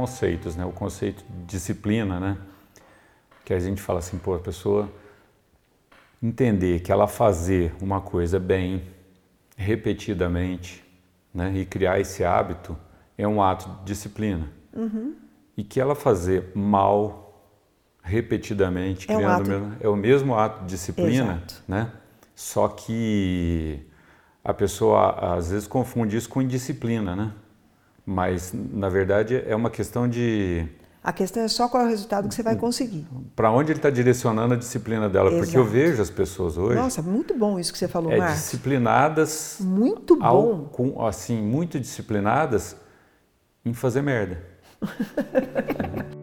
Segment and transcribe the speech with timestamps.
[0.00, 0.64] conceitos, né?
[0.64, 2.38] O conceito de disciplina, né?
[3.44, 4.88] Que a gente fala assim, pô, a pessoa
[6.22, 8.82] entender que ela fazer uma coisa bem,
[9.56, 10.82] repetidamente,
[11.34, 11.52] né?
[11.54, 12.76] E criar esse hábito
[13.18, 14.48] é um ato de disciplina.
[14.72, 15.14] Uhum.
[15.56, 17.50] E que ela fazer mal,
[18.02, 21.62] repetidamente, É um criando ato- o mesmo, é o mesmo ato de disciplina, Exato.
[21.68, 21.92] né?
[22.34, 23.84] Só que
[24.42, 27.32] a pessoa às vezes confunde isso com indisciplina, né?
[28.12, 30.66] Mas na verdade é uma questão de
[31.00, 33.06] A questão é só qual é o resultado que você vai conseguir.
[33.36, 35.76] para onde ele está direcionando a disciplina dela, porque eu Exato.
[35.76, 38.36] vejo as pessoas hoje Nossa, muito bom isso que você falou, é Marcos.
[38.38, 40.64] disciplinadas Muito ao, bom.
[40.64, 42.76] com, assim muito disciplinadas
[43.64, 44.42] em fazer merda.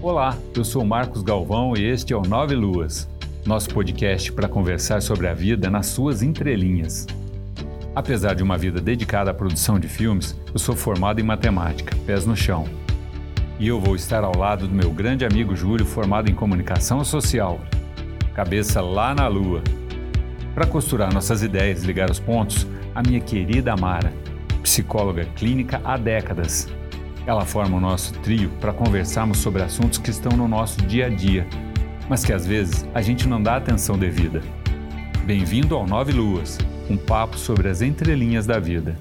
[0.00, 3.08] Olá, eu sou Marcos Galvão e este é o Nove Luas,
[3.44, 7.06] nosso podcast para conversar sobre a vida nas suas entrelinhas.
[7.96, 12.26] Apesar de uma vida dedicada à produção de filmes, eu sou formado em matemática, pés
[12.26, 12.66] no chão.
[13.58, 17.58] E eu vou estar ao lado do meu grande amigo Júlio, formado em comunicação social,
[18.34, 19.62] cabeça lá na lua.
[20.54, 24.12] Para costurar nossas ideias e ligar os pontos, a minha querida Amara,
[24.62, 26.68] psicóloga clínica há décadas.
[27.26, 31.08] Ela forma o nosso trio para conversarmos sobre assuntos que estão no nosso dia a
[31.08, 31.46] dia,
[32.10, 34.42] mas que às vezes a gente não dá atenção devida.
[35.24, 38.96] Bem-vindo ao Nove Luas, um papo sobre as entrelinhas da vida.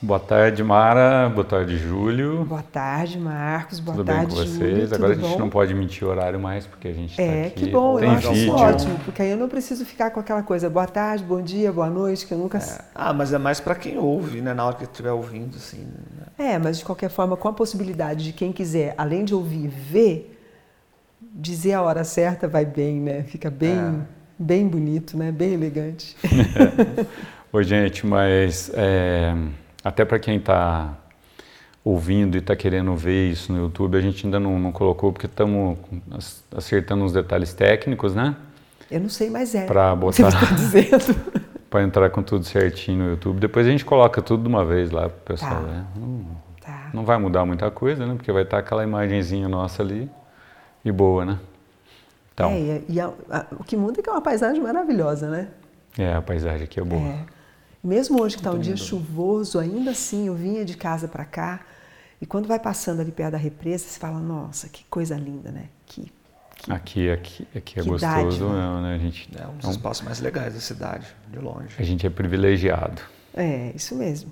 [0.00, 1.28] Boa tarde, Mara.
[1.28, 2.44] Boa tarde, Júlio.
[2.44, 3.80] Boa tarde, Marcos.
[3.80, 4.54] Boa Tudo bem tarde, com vocês?
[4.54, 4.94] Júlio.
[4.94, 5.38] Agora a Tudo gente bom?
[5.40, 7.64] não pode mentir o horário mais, porque a gente está É, aqui.
[7.64, 8.52] que bom, Tem eu acho vídeo.
[8.54, 11.90] ótimo, porque aí eu não preciso ficar com aquela coisa, boa tarde, bom dia, boa
[11.90, 12.60] noite, que eu nunca.
[12.94, 14.54] Ah, mas é mais pra quem ouve, né?
[14.54, 15.78] Na hora que estiver ouvindo, assim.
[16.38, 16.52] né?
[16.52, 20.38] É, mas de qualquer forma, com a possibilidade de quem quiser, além de ouvir, ver,
[21.20, 23.24] dizer a hora certa vai bem, né?
[23.24, 24.17] Fica bem, É.
[24.38, 25.32] bem bonito, né?
[25.32, 26.16] Bem elegante.
[27.52, 29.34] Oi, gente, mas é,
[29.82, 30.96] até para quem está
[31.84, 35.26] ouvindo e está querendo ver isso no YouTube, a gente ainda não, não colocou porque
[35.26, 35.78] estamos
[36.54, 38.36] acertando uns detalhes técnicos, né?
[38.90, 39.64] Eu não sei, mas é.
[39.66, 41.16] Para Você botar, está dizendo.
[41.70, 43.40] para entrar com tudo certinho no YouTube.
[43.40, 45.62] Depois a gente coloca tudo de uma vez lá pro pessoal.
[45.62, 45.66] Tá.
[45.66, 45.86] né?
[45.96, 46.90] Não, Tá.
[46.92, 48.14] não vai mudar muita coisa, né?
[48.14, 50.10] Porque vai estar aquela imagenzinha nossa ali
[50.84, 51.38] e boa, né?
[52.38, 55.48] Então, É, e, a- a- o que muda é que é uma paisagem maravilhosa, né?
[55.98, 57.02] é, a paisagem aqui é boa.
[57.02, 57.24] É.
[57.82, 61.60] Mesmo hoje que está um dia chuvoso, ainda assim eu vinha de casa para cá
[62.20, 65.64] e quando vai passando ali perto da represa, você fala, nossa, que coisa linda, né?
[65.86, 66.12] Que,
[66.56, 68.48] que- Aqui, aqui, aqui é Que gostoso dádiva.
[68.52, 68.94] mesmo, né?
[68.94, 71.74] A gente, É um dos é um- espaços mais legais da cidade, de longe.
[71.76, 73.02] a gente é privilegiado.
[73.34, 74.30] É, isso mesmo.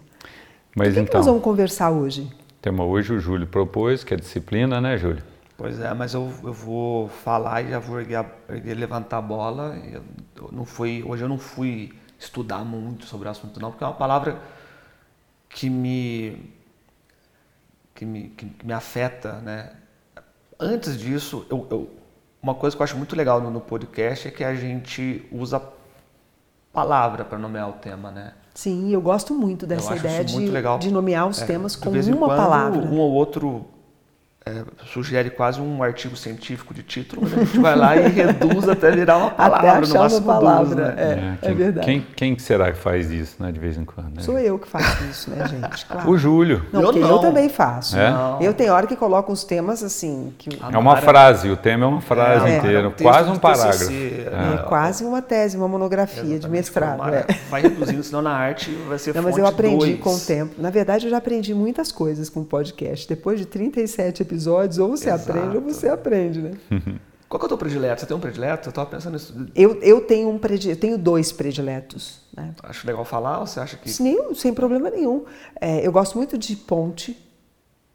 [0.76, 2.22] Mas o que, que então, nós vamos conversar hoje?
[2.22, 5.22] o tema hoje o Júlio propôs, que é disciplina, né, Júlio?
[5.56, 9.76] Pois é, mas eu, eu vou falar e já vou erguer, erguer, levantar a bola.
[9.90, 10.02] Eu,
[10.52, 13.94] não fui, hoje eu não fui estudar muito sobre o assunto, não, porque é uma
[13.94, 14.38] palavra
[15.48, 16.52] que me,
[17.94, 19.72] que me, que, me afeta, né?
[20.60, 21.90] Antes disso, eu, eu-
[22.42, 25.60] uma coisa que eu acho muito legal no, no podcast é que a gente usa
[26.72, 28.34] palavra para nomear o tema, né?
[28.54, 30.34] Sim, eu gosto muito dessa ideia de,
[30.80, 32.86] de nomear os É, temas com uma quando, palavra.
[32.86, 33.66] Um ou outro
[34.48, 34.62] é,
[34.92, 38.92] sugere quase um artigo científico de título, mas a gente vai lá e reduz até
[38.92, 40.74] virar uma palavra, Até no máximo uma palavra.
[40.76, 40.94] duas, né?
[40.96, 41.86] É, é quem, verdade.
[41.86, 44.14] Quem, quem será que faz isso, né, de vez em quando?
[44.14, 44.22] né?
[44.22, 45.84] Sou eu que faço isso, né, gente?
[45.86, 46.10] Claro.
[46.10, 46.64] O Júlio.
[46.72, 47.20] Não, Eu porque eu não.
[47.20, 47.96] também faço.
[47.98, 48.10] É?
[48.10, 48.40] Não.
[48.40, 51.88] Eu tenho hora que coloco uns temas assim, que É uma frase, o tema é
[51.88, 52.56] uma frase É.
[52.58, 53.90] inteira, É um texto quase um de parágrafo.
[53.92, 54.54] É.
[54.54, 56.98] é quase uma tese, uma monografia de Exatamente, mestrado.
[56.98, 57.32] Mara, é.
[57.50, 60.00] Vai reduzindo, senão na arte vai ser Não, mas eu aprendi dois.
[60.00, 60.54] com o tempo.
[60.58, 63.08] Na verdade, eu já aprendi muitas coisas com o podcast.
[63.08, 64.35] Depois de 37 episódios,
[64.78, 65.30] ou você Exato.
[65.30, 66.52] aprende ou você aprende, né?
[67.28, 68.00] Qual que é o teu predileto?
[68.00, 68.68] Você tem um predileto?
[68.68, 69.34] Eu tava pensando nisso.
[69.54, 72.20] Eu, eu, tenho, um predi- eu tenho dois prediletos.
[72.36, 72.54] Né?
[72.62, 74.00] Acho legal falar ou você acha que...
[74.00, 75.24] Nenhum, sem problema nenhum.
[75.60, 77.18] É, eu gosto muito de ponte,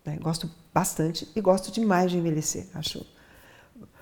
[0.06, 0.18] né?
[0.22, 2.68] gosto bastante, e gosto demais de envelhecer.
[2.76, 3.06] Acho,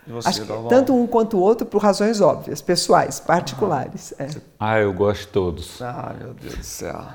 [0.08, 4.14] você, acho que tanto um quanto o outro por razões óbvias, pessoais, particulares.
[4.18, 4.30] é.
[4.60, 5.80] Ah, eu gosto de todos.
[5.82, 7.06] Ah, meu Deus do céu.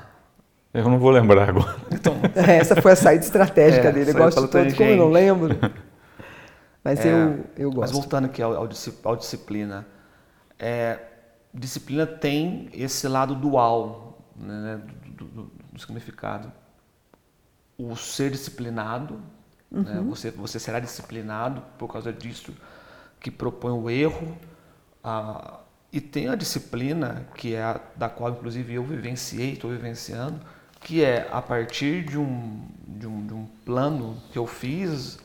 [0.75, 1.75] Eu não vou lembrar agora.
[1.91, 4.11] Então, É, Essa foi a saída estratégica É, dele.
[4.11, 5.49] Eu gosto de todos, como eu não lembro.
[6.83, 7.93] Mas É, eu, eu Mas gosto.
[7.93, 9.87] voltando aqui ao, ao, disci- ao disciplina,
[10.59, 10.99] é,
[11.53, 16.51] disciplina tem esse lado dual né, do, do- do- do significado.
[17.77, 19.19] O ser disciplinado,
[19.71, 20.09] né, Uhum.
[20.09, 22.53] você, você será disciplinado por causa disso,
[23.19, 24.37] que propõe o erro.
[25.03, 25.59] a-
[25.93, 30.39] e tem a disciplina, que é a da qual inclusive eu vivenciei, estou vivenciando,
[30.85, 35.17] que é a partir de um, de um, de um plano que eu fiz,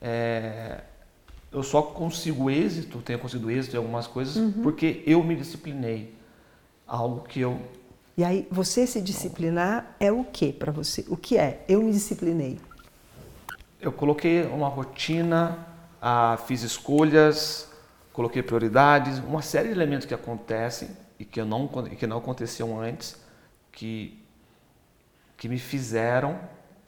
[0.00, 0.80] é,
[1.52, 6.14] eu só consigo êxito, tenho conseguido êxito em algumas coisas, porque eu me disciplinei.
[6.86, 7.60] Algo que eu
[8.16, 11.04] E aí, você se disciplinar é o que para você?
[11.08, 11.62] O que é?
[11.68, 12.58] Eu me disciplinei.
[13.82, 15.58] Eu coloquei uma rotina,
[16.00, 17.70] ah, fiz escolhas,
[18.14, 20.88] coloquei prioridades, uma série de elementos que acontecem
[21.18, 23.14] e que, não, que não aconteciam antes,
[23.70, 24.21] que,
[25.42, 26.38] que me fizeram,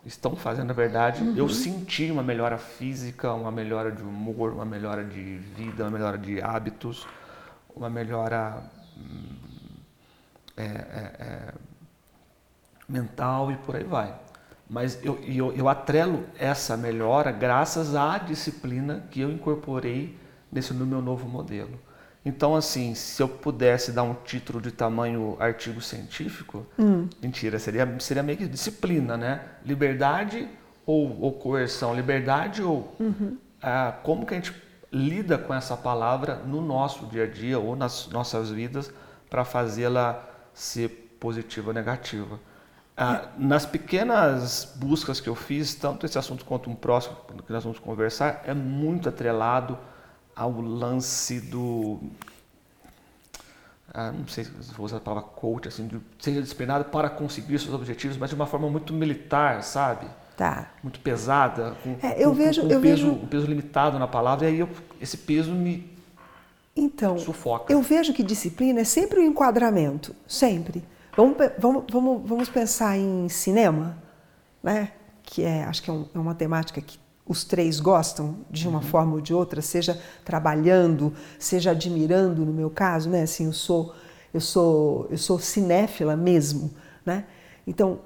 [0.07, 1.35] estão fazendo na verdade, uhum.
[1.37, 6.17] eu senti uma melhora física, uma melhora de humor, uma melhora de vida, uma melhora
[6.17, 7.05] de hábitos,
[7.75, 8.63] uma melhora
[8.97, 9.27] hum,
[10.57, 11.55] é, é, é,
[12.89, 14.15] mental e por aí vai.
[14.71, 20.17] Mas eu, eu, eu atrelo essa melhora graças à disciplina que eu incorporei
[20.53, 21.77] nesse no meu novo modelo.
[22.25, 27.07] Então, assim, se eu pudesse dar um título de tamanho artigo científico, hum.
[27.23, 29.43] mentira, seria, seria meio que disciplina, né?
[29.65, 30.49] Liberdade
[30.87, 31.95] ou, ou coerção?
[31.95, 33.37] Liberdade ou uhum.
[33.63, 34.55] ah, como que a gente
[34.91, 38.91] lida com essa palavra no nosso dia a dia ou nas nossas vidas
[39.29, 40.25] para fazê-la
[40.55, 42.41] ser positiva ou negativa?
[42.97, 47.17] Ah, nas pequenas buscas que eu fiz, tanto esse assunto quanto um próximo
[47.47, 49.77] que nós vamos conversar, é muito atrelado
[50.35, 51.99] ao lance do.
[53.93, 57.59] Ah, não sei se vou usar a palavra coach, assim, de seja disciplinado para conseguir
[57.59, 60.07] seus objetivos, mas de uma forma muito militar, sabe?
[60.37, 60.73] Tá.
[60.83, 63.13] Muito pesada, com, é, eu com, vejo, com eu peso, vejo...
[63.13, 64.69] um peso limitado na palavra, e aí eu,
[65.01, 65.95] esse peso me
[66.75, 67.73] então, sufoca.
[67.73, 70.83] Eu vejo que disciplina é sempre um enquadramento, sempre.
[71.17, 73.97] Vamos, vamos, vamos, vamos pensar em cinema,
[74.61, 74.91] né?
[75.25, 78.79] que é, acho que é, um, é uma temática que os três gostam de uma
[78.79, 78.85] uhum.
[78.85, 83.23] forma ou de outra, seja trabalhando, seja admirando, no meu caso, né?
[83.23, 83.95] Assim, eu sou
[84.33, 86.71] eu sou eu sou cinéfila mesmo,
[87.05, 87.25] né?
[87.67, 88.01] Então,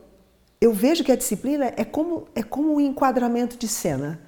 [0.60, 4.20] eu vejo que a disciplina é como é como um enquadramento de cena,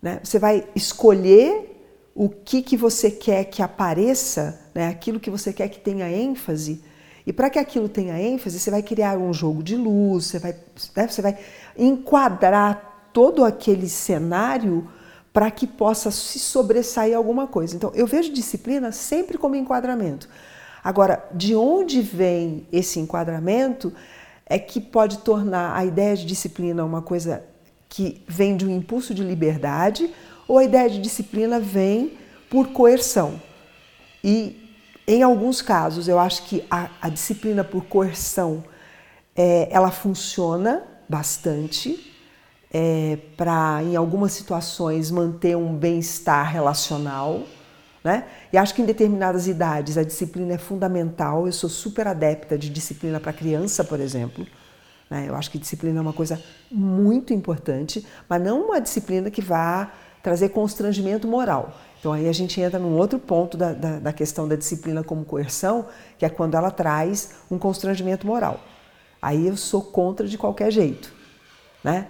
[0.00, 0.20] né?
[0.22, 1.66] Você vai escolher
[2.14, 4.88] o que que você quer que apareça, né?
[4.88, 6.82] Aquilo que você quer que tenha ênfase.
[7.26, 10.56] E para que aquilo tenha ênfase, você vai criar um jogo de luz, você vai,
[10.96, 11.08] né?
[11.08, 11.38] você vai
[11.76, 14.88] enquadrar todo aquele cenário
[15.32, 17.76] para que possa se sobressair alguma coisa.
[17.76, 20.28] Então, eu vejo disciplina sempre como enquadramento.
[20.82, 23.92] Agora, de onde vem esse enquadramento
[24.46, 27.44] é que pode tornar a ideia de disciplina uma coisa
[27.88, 30.10] que vem de um impulso de liberdade
[30.48, 32.18] ou a ideia de disciplina vem
[32.48, 33.40] por coerção.
[34.22, 34.74] E,
[35.06, 38.64] em alguns casos, eu acho que a, a disciplina por coerção
[39.36, 42.09] é, ela funciona bastante,
[42.72, 47.42] é, para, em algumas situações, manter um bem-estar relacional.
[48.02, 48.24] Né?
[48.52, 51.46] E acho que em determinadas idades a disciplina é fundamental.
[51.46, 54.46] Eu sou super adepta de disciplina para criança, por exemplo.
[55.10, 55.26] Né?
[55.28, 56.40] Eu acho que disciplina é uma coisa
[56.70, 61.74] muito importante, mas não uma disciplina que vá trazer constrangimento moral.
[61.98, 65.24] Então aí a gente entra num outro ponto da, da, da questão da disciplina como
[65.24, 65.86] coerção,
[66.18, 68.60] que é quando ela traz um constrangimento moral.
[69.20, 71.12] Aí eu sou contra de qualquer jeito,
[71.84, 72.06] né?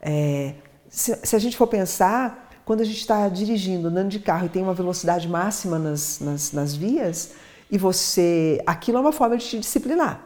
[0.00, 0.54] É,
[0.88, 4.48] se, se, a gente for pensar, quando a gente está dirigindo, andando de carro e
[4.48, 7.32] tem uma velocidade máxima nas, nas, nas vias,
[7.70, 8.62] e você.
[8.66, 10.24] Aquilo é uma forma de te disciplinar.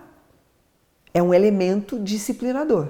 [1.13, 2.89] É um elemento disciplinador,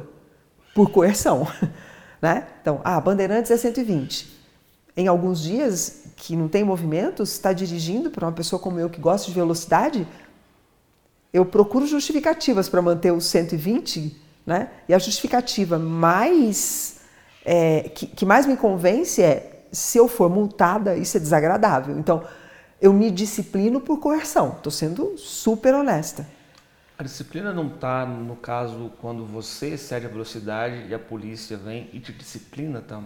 [0.74, 1.46] por coerção.
[2.22, 2.46] Né?
[2.60, 4.32] Então, ah, Bandeirantes é 120.
[4.96, 9.00] Em alguns dias que não tem movimentos, está dirigindo para uma pessoa como eu que
[9.00, 10.06] gosta de velocidade,
[11.32, 14.70] eu procuro justificativas para manter o 120 né?
[14.88, 17.00] E a justificativa mais
[17.44, 21.98] é, que, que mais me convence é se eu for multada, isso é desagradável.
[21.98, 22.22] Então,
[22.80, 24.54] eu me disciplino por coerção.
[24.56, 26.26] Estou sendo super honesta.
[26.98, 31.88] A disciplina não está, no caso, quando você excede a velocidade e a polícia vem
[31.92, 33.02] e te disciplina, tá?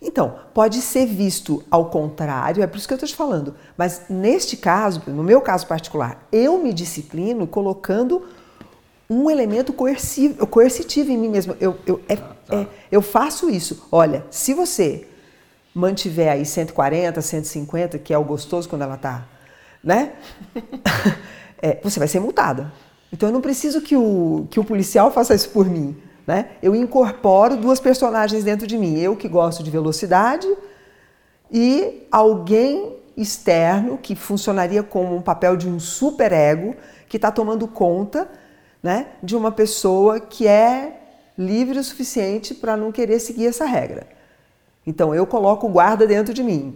[0.00, 3.54] Então, pode ser visto ao contrário, é por isso que eu estou te falando.
[3.76, 8.24] Mas neste caso, no meu caso particular, eu me disciplino colocando
[9.08, 11.56] um elemento coercivo, coercitivo em mim mesmo.
[11.60, 12.56] Eu, eu, é, ah, tá.
[12.56, 13.86] é, eu faço isso.
[13.90, 15.06] Olha, se você
[15.74, 19.26] mantiver aí 140, 150, que é o gostoso quando ela está,
[19.82, 20.12] né?
[21.62, 22.72] é, você vai ser multada.
[23.12, 25.96] Então eu não preciso que o, que o policial faça isso por mim.
[26.26, 26.50] Né?
[26.62, 28.98] Eu incorporo duas personagens dentro de mim.
[28.98, 30.46] Eu que gosto de velocidade
[31.50, 36.76] e alguém externo que funcionaria como um papel de um superego
[37.08, 38.28] que está tomando conta
[38.88, 40.98] né, de uma pessoa que é
[41.36, 44.06] livre o suficiente para não querer seguir essa regra.
[44.86, 46.74] Então eu coloco o guarda dentro de mim.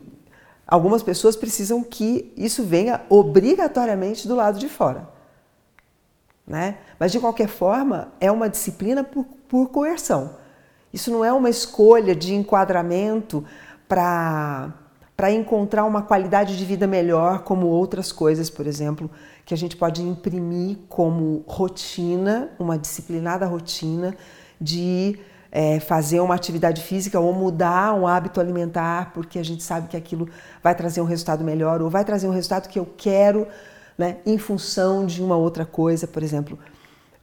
[0.66, 5.08] Algumas pessoas precisam que isso venha obrigatoriamente do lado de fora.
[6.46, 6.76] Né?
[6.98, 10.36] Mas de qualquer forma, é uma disciplina por, por coerção.
[10.92, 13.42] Isso não é uma escolha de enquadramento
[13.88, 14.70] para
[15.30, 19.10] encontrar uma qualidade de vida melhor, como outras coisas, por exemplo,
[19.44, 24.14] que a gente pode imprimir como rotina, uma disciplinada rotina
[24.60, 25.18] de
[25.50, 29.96] é, fazer uma atividade física ou mudar um hábito alimentar, porque a gente sabe que
[29.96, 30.28] aquilo
[30.62, 33.46] vai trazer um resultado melhor ou vai trazer um resultado que eu quero,
[33.98, 36.58] né, em função de uma outra coisa, por exemplo.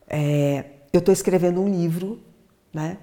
[0.08, 2.20] É, eu estou escrevendo um livro,
[2.72, 2.98] né?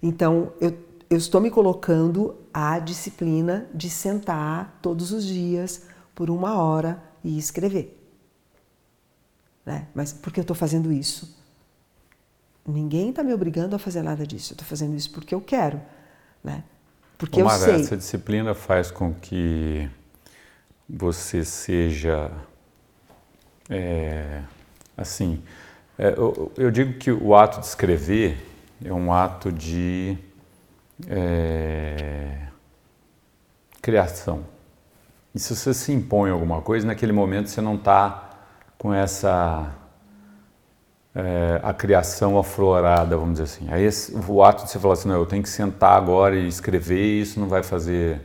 [0.00, 0.76] Então eu,
[1.10, 5.82] eu estou me colocando a disciplina de sentar todos os dias
[6.14, 7.97] por uma hora e escrever.
[9.68, 9.86] Né?
[9.94, 11.36] Mas por que eu estou fazendo isso?
[12.66, 14.52] Ninguém está me obrigando a fazer nada disso.
[14.52, 15.78] Eu estou fazendo isso porque eu quero,
[16.42, 16.64] né?
[17.18, 17.74] Porque Ô, eu sei.
[17.74, 19.86] Essa disciplina faz com que
[20.88, 22.30] você seja,
[23.68, 24.40] é,
[24.96, 25.42] assim,
[25.98, 28.42] é, eu, eu, digo que o ato de escrever
[28.82, 30.16] é um ato de
[31.06, 32.46] é,
[33.82, 34.46] criação.
[35.34, 38.27] E se você se impõe alguma coisa, naquele momento você não está
[38.78, 39.70] com essa
[41.14, 43.66] é, a criação aflorada, vamos dizer assim.
[43.70, 46.46] Aí esse, o ato de você falar assim, não, eu tenho que sentar agora e
[46.46, 48.20] escrever, isso não vai fazer.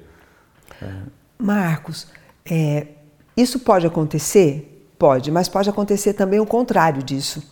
[0.81, 0.91] É...
[1.38, 2.07] Marcos,
[2.45, 2.88] é,
[3.36, 4.93] isso pode acontecer?
[4.98, 7.43] Pode, mas pode acontecer também o contrário disso.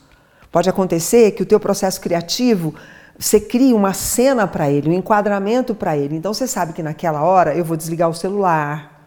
[0.52, 2.76] Pode acontecer que o teu processo criativo
[3.18, 6.16] você cria uma cena para ele, um enquadramento para ele.
[6.16, 9.01] Então você sabe que naquela hora eu vou desligar o celular.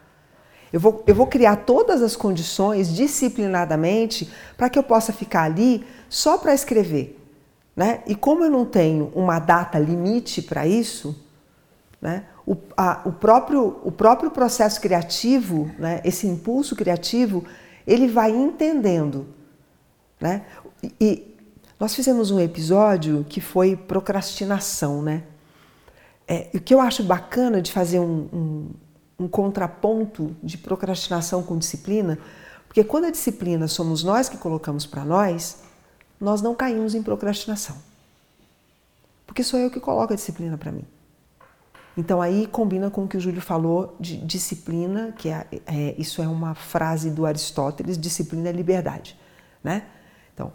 [0.74, 5.86] Eu vou, eu vou criar todas as condições disciplinadamente para que eu possa ficar ali
[6.08, 7.16] só para escrever.
[7.76, 8.02] Né?
[8.08, 11.16] E como eu não tenho uma data limite para isso,
[12.02, 12.24] né?
[12.44, 16.00] o, a, o, próprio, o próprio processo criativo, né?
[16.04, 17.44] esse impulso criativo,
[17.86, 19.28] ele vai entendendo.
[20.20, 20.42] Né?
[21.00, 21.36] E,
[21.78, 25.22] nós fizemos um episódio que foi procrastinação, né?
[26.26, 28.70] É, o que eu acho bacana de fazer um, um,
[29.18, 32.18] um contraponto de procrastinação com disciplina,
[32.66, 35.62] porque quando a disciplina somos nós que colocamos para nós,
[36.20, 37.76] nós não caímos em procrastinação.
[39.26, 40.84] Porque sou eu que coloco a disciplina para mim.
[41.96, 46.20] Então aí combina com o que o Júlio falou de disciplina, que é, é, isso
[46.20, 49.16] é uma frase do Aristóteles, disciplina é liberdade,
[49.62, 49.84] né?
[50.32, 50.52] Então,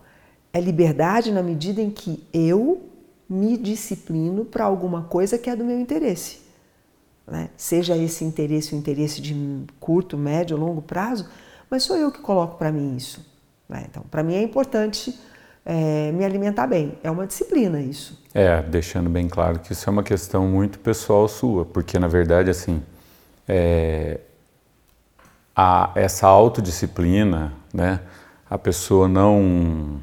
[0.51, 2.89] é liberdade na medida em que eu
[3.29, 6.48] me disciplino para alguma coisa que é do meu interesse.
[7.29, 7.49] Né?
[7.55, 9.35] Seja esse interesse o interesse de
[9.79, 11.29] curto, médio longo prazo,
[11.69, 13.25] mas sou eu que coloco para mim isso.
[13.67, 13.85] Né?
[13.89, 15.17] Então, para mim é importante
[15.65, 16.97] é, me alimentar bem.
[17.03, 18.19] É uma disciplina isso.
[18.33, 22.49] É, deixando bem claro que isso é uma questão muito pessoal sua, porque na verdade,
[22.49, 22.81] assim,
[23.47, 24.19] é,
[25.55, 27.99] a, essa autodisciplina, né,
[28.49, 29.99] a pessoa não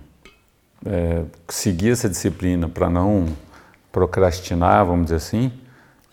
[0.85, 3.27] é, seguir essa disciplina para não
[3.91, 5.51] procrastinar, vamos dizer assim,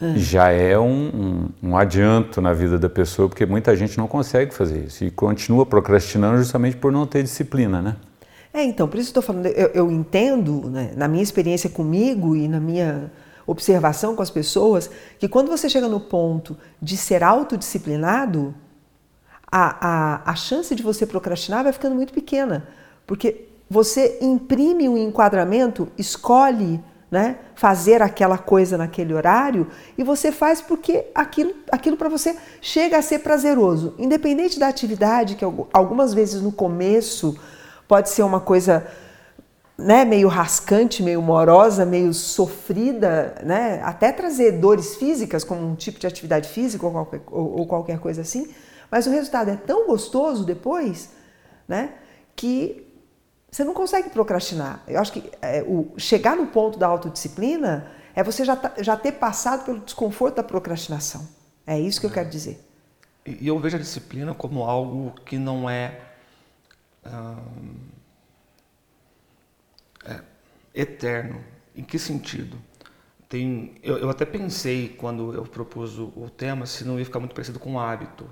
[0.01, 0.17] é.
[0.17, 4.53] já é um, um, um, adianto na vida da pessoa, porque muita gente não consegue
[4.53, 7.95] fazer isso e continua procrastinando justamente por não ter disciplina, né?
[8.53, 12.47] É, então, por isso estou falando, eu, eu entendo, né, na minha experiência comigo e
[12.47, 13.12] na minha
[13.47, 18.53] observação com as pessoas, que quando você chega no ponto de ser autodisciplinado,
[19.51, 22.67] a, a, a chance de você procrastinar vai ficando muito pequena,
[23.05, 26.79] porque você imprime um enquadramento, escolhe
[27.13, 32.98] né, fazer aquela coisa naquele horário e você faz porque aquilo, aquilo para você chega
[32.98, 33.93] a ser prazeroso.
[34.00, 37.38] Independente da atividade, que algumas vezes no começo
[37.88, 38.88] pode ser uma coisa
[39.77, 46.00] né, meio rascante, meio morosa, meio sofrida, né, até trazer dores físicas, como um tipo
[46.00, 48.51] de atividade física ou qualquer, ou, ou qualquer coisa assim,
[48.89, 51.12] mas o resultado é tão gostoso depois
[51.67, 51.91] né,
[52.36, 52.82] que
[53.53, 54.83] você não consegue procrastinar.
[54.88, 58.98] Eu acho que é, o, chegar no ponto da autodisciplina é você já, tá, já
[58.98, 61.27] ter passado pelo desconforto da procrastinação.
[61.65, 62.60] É isso que eu quero dizer.
[63.24, 66.01] E eu vejo a disciplina como algo que não é,
[67.05, 67.75] hum,
[70.03, 70.19] é
[70.74, 71.39] eterno.
[71.75, 72.57] Em que sentido?
[73.29, 77.19] Tem, eu, eu, até pensei quando eu propus o, o tema se não ia ficar
[77.19, 78.27] muito parecido com um hábito.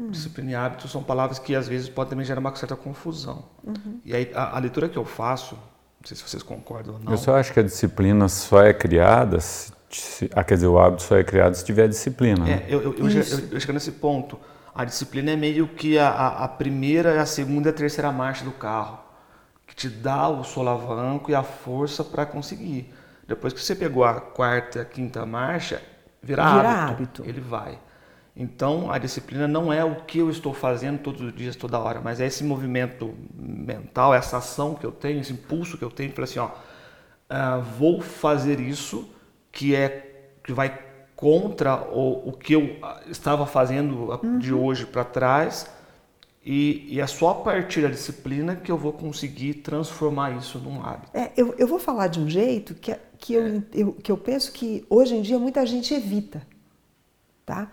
[0.00, 0.10] Hum.
[0.10, 3.44] Disciplina e hábito são palavras que às vezes podem também gerar uma certa confusão.
[3.62, 4.00] Uhum.
[4.02, 7.12] E aí a, a, leitura que eu faço, não sei se vocês concordam ou não.
[7.12, 10.78] Eu só acho que a disciplina só é criada, se, se, ah, quer dizer, o
[10.78, 12.48] hábito só é criado se tiver disciplina.
[12.48, 12.66] É, né?
[12.68, 14.38] eu, eu, eu, eu, eu chego nesse ponto.
[14.74, 18.42] A disciplina é meio que a, a, a primeira, a segunda e a terceira marcha
[18.42, 19.00] do carro,
[19.66, 22.90] que te dá o solavanco e a força para conseguir.
[23.28, 25.82] Depois que você pegou a quarta e a quinta marcha,
[26.22, 27.24] vira, vira hábito, hábito.
[27.26, 27.78] Ele vai.
[28.40, 32.00] Então, a disciplina não é o que eu estou fazendo todos os dias, toda hora,
[32.00, 36.10] mas é esse movimento mental, essa ação que eu tenho, esse impulso que eu tenho,
[36.10, 39.06] para assim, ó, uh, vou fazer isso
[39.52, 40.82] que é que vai
[41.14, 42.78] contra o, o que eu
[43.10, 44.38] estava fazendo uhum.
[44.38, 45.70] de hoje para trás
[46.42, 50.82] e, e, é só a partir da disciplina que eu vou conseguir transformar isso num
[50.82, 51.10] hábito.
[51.12, 53.62] É, eu, eu vou falar de um jeito que, que, eu, é.
[53.74, 56.40] eu, que eu penso que hoje em dia muita gente evita.
[57.44, 57.70] Tá?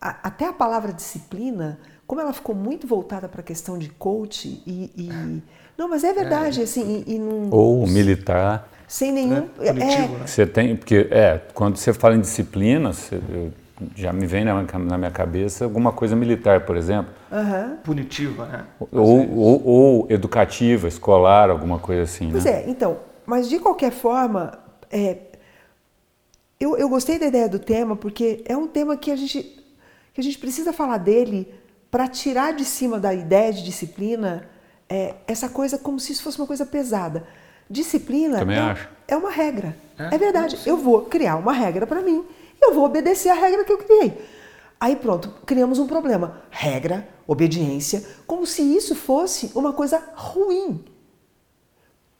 [0.00, 4.62] A, até a palavra disciplina, como ela ficou muito voltada para a questão de coach
[4.66, 5.42] e, e,
[5.76, 7.04] Não, mas é verdade, é, assim.
[7.06, 8.68] E, e não, Ou militar.
[8.86, 9.48] Sem nenhum.
[9.60, 10.08] É, né?
[10.24, 10.74] Você tem.
[10.74, 13.52] Porque, é, quando você fala em disciplina, você, eu,
[13.94, 17.12] já me vem na, na, minha cabeça alguma coisa militar, por exemplo.
[17.30, 17.76] Uhum.
[17.84, 18.64] Punitiva, né?
[18.90, 22.30] Ou, ou, ou, educativa, escolar, alguma coisa assim.
[22.30, 22.64] Pois né?
[22.64, 24.58] é, então, mas de qualquer forma,
[24.90, 25.18] é,
[26.58, 29.57] eu, eu gostei da ideia do tema porque é um tema que a gente,
[30.18, 31.54] que a gente precisa falar dele
[31.90, 34.50] para tirar de cima da ideia de disciplina
[34.88, 37.24] é, essa coisa como se isso fosse uma coisa pesada.
[37.70, 39.76] Disciplina é, é, uma regra.
[39.96, 40.58] É, é verdade.
[40.66, 42.24] Eu vou criar uma regra para mim
[42.60, 44.20] eu vou obedecer a regra que eu criei.
[44.80, 46.42] Aí pronto, criamos um problema.
[46.50, 50.84] Regra, obediência, como se isso fosse uma coisa ruim.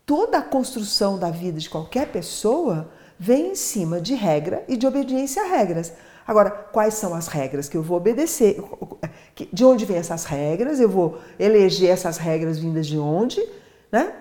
[0.04, 4.86] Toda a construção da vida de qualquer pessoa vem em cima de regra e de
[4.86, 5.92] obediência a regras.
[6.28, 8.62] Agora, quais são as regras que eu vou obedecer?
[9.50, 10.78] De onde vêm essas regras?
[10.78, 13.42] Eu vou eleger essas regras vindas de onde?
[13.90, 14.12] Né?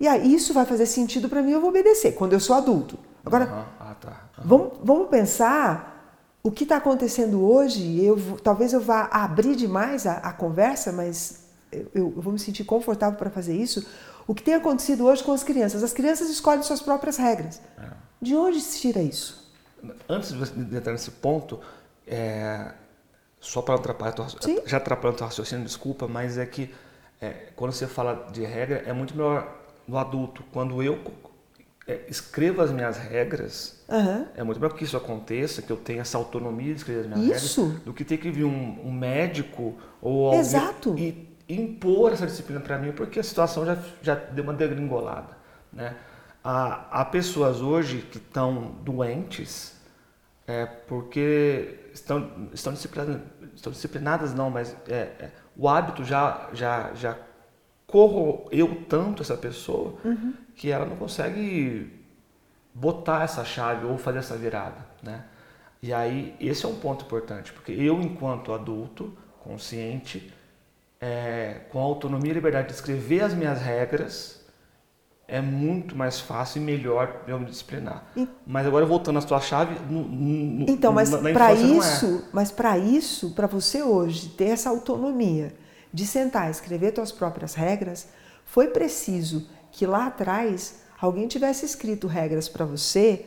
[0.00, 2.98] E aí isso vai fazer sentido para mim, eu vou obedecer quando eu sou adulto.
[3.22, 3.64] Agora, uhum.
[3.78, 4.30] ah, tá.
[4.38, 4.44] uhum.
[4.46, 8.02] vamos, vamos pensar o que está acontecendo hoje.
[8.02, 12.64] Eu, talvez eu vá abrir demais a, a conversa, mas eu, eu, vou me sentir
[12.64, 13.86] confortável para fazer isso.
[14.26, 15.82] O que tem acontecido hoje com as crianças?
[15.82, 17.60] As crianças escolhem suas próprias regras.
[17.76, 17.88] É.
[18.22, 19.49] De onde se tira isso?
[20.08, 21.60] Antes de entrar nesse ponto,
[22.06, 22.72] é,
[23.40, 24.14] só para atrapalhar,
[24.66, 26.72] já atrapalhando o raciocínio, desculpa, mas é que
[27.20, 29.56] é, quando você fala de regra, é muito melhor
[29.86, 30.42] no adulto.
[30.52, 30.98] Quando eu
[31.86, 34.26] é, escreva as minhas regras, uhum.
[34.36, 37.42] é muito melhor que isso aconteça, que eu tenha essa autonomia de escrever as minhas
[37.42, 37.64] isso.
[37.64, 40.94] regras, do que ter que vir um, um médico ou alguém Exato.
[40.98, 45.36] e impor essa disciplina para mim, porque a situação já, já deu uma degringolada.
[45.72, 45.96] Né?
[46.42, 49.79] Há, há pessoas hoje que estão doentes
[50.50, 53.20] é, porque estão, estão, disciplinadas,
[53.54, 57.16] estão disciplinadas, não, mas é, é, o hábito já, já, já
[57.86, 60.34] corroeu tanto essa pessoa uhum.
[60.56, 61.92] que ela não consegue
[62.74, 65.24] botar essa chave ou fazer essa virada, né?
[65.80, 70.32] E aí esse é um ponto importante, porque eu enquanto adulto consciente,
[71.00, 74.39] é, com autonomia e liberdade de escrever as minhas regras,
[75.30, 78.04] é muito mais fácil e melhor eu me disciplinar.
[78.16, 78.28] E...
[78.44, 81.54] Mas agora voltando à sua chave, no, no, então, mas para é.
[81.54, 82.28] isso, é.
[82.32, 85.54] mas para isso, para você hoje ter essa autonomia
[85.92, 88.08] de sentar e escrever suas próprias regras,
[88.44, 93.24] foi preciso que lá atrás alguém tivesse escrito regras para você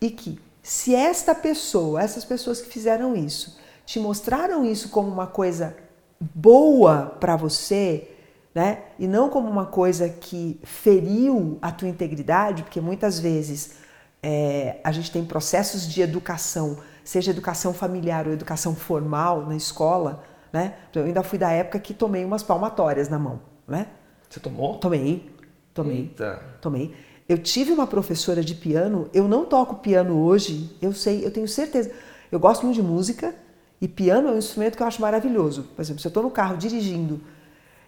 [0.00, 5.28] e que, se esta pessoa, essas pessoas que fizeram isso, te mostraram isso como uma
[5.28, 5.76] coisa
[6.20, 8.15] boa para você,
[8.56, 8.84] né?
[8.98, 13.74] E não como uma coisa que feriu a tua integridade, porque muitas vezes
[14.22, 20.24] é, a gente tem processos de educação, seja educação familiar ou educação formal na escola,
[20.50, 20.72] né?
[20.94, 23.88] Eu ainda fui da época que tomei umas palmatórias na mão, né?
[24.26, 24.78] Você tomou?
[24.78, 25.30] Tomei,
[25.74, 26.42] tomei, Eita.
[26.58, 26.94] tomei.
[27.28, 31.46] Eu tive uma professora de piano, eu não toco piano hoje, eu sei, eu tenho
[31.46, 31.92] certeza.
[32.32, 33.34] Eu gosto muito de música
[33.82, 35.64] e piano é um instrumento que eu acho maravilhoso.
[35.76, 37.20] Por exemplo, se eu estou no carro dirigindo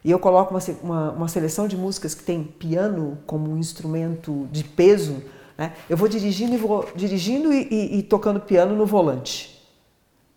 [0.09, 4.49] e eu coloco uma, uma, uma, seleção de músicas que tem piano como um instrumento
[4.51, 5.23] de peso,
[5.59, 5.75] né?
[5.87, 9.63] eu vou dirigindo e vou dirigindo e, e, e tocando piano no volante.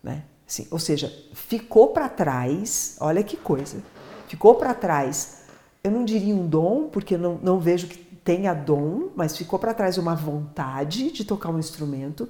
[0.04, 0.26] Né?
[0.46, 3.82] Sim, ou seja, ficou para trás, olha que coisa,
[4.28, 5.44] ficou para trás,
[5.82, 9.74] eu não diria um dom, porque não, não vejo que tenha dom, mas ficou para
[9.74, 12.28] trás uma vontade de tocar um instrumento,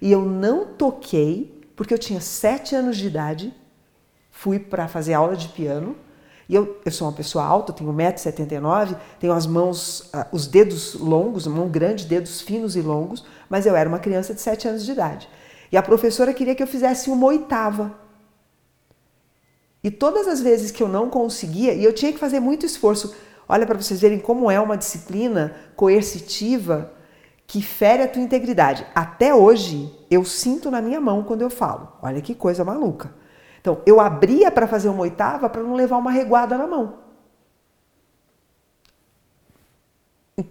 [0.00, 3.52] e eu não toquei, porque eu tinha sete anos de idade,
[4.30, 5.96] fui para fazer aula de piano,
[6.48, 10.94] e eu, eu sou uma pessoa alta, tenho 1,79m, tenho as mãos, uh, os dedos
[10.94, 14.84] longos, mão grande, dedos finos e longos, mas eu era uma criança de 7 anos
[14.84, 15.28] de idade.
[15.72, 17.98] E a professora queria que eu fizesse uma oitava.
[19.82, 23.14] E todas as vezes que eu não conseguia, e eu tinha que fazer muito esforço,
[23.48, 26.92] olha para vocês verem como é uma disciplina coercitiva
[27.46, 28.86] que fere a tua integridade.
[28.94, 31.92] Até hoje, eu sinto na minha mão quando eu falo.
[32.02, 33.14] Olha que coisa maluca.
[33.64, 36.98] Então, eu abria para fazer uma oitava para não levar uma reguada na mão.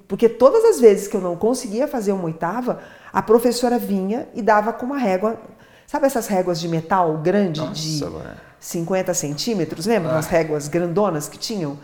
[0.08, 4.42] Porque todas as vezes que eu não conseguia fazer uma oitava, a professora vinha e
[4.42, 5.40] dava com uma régua.
[5.86, 8.36] Sabe essas réguas de metal grande Nossa, de mano.
[8.60, 9.86] 50 centímetros?
[9.86, 10.14] Lembra?
[10.14, 10.18] Ah.
[10.18, 11.78] As réguas grandonas que tinham?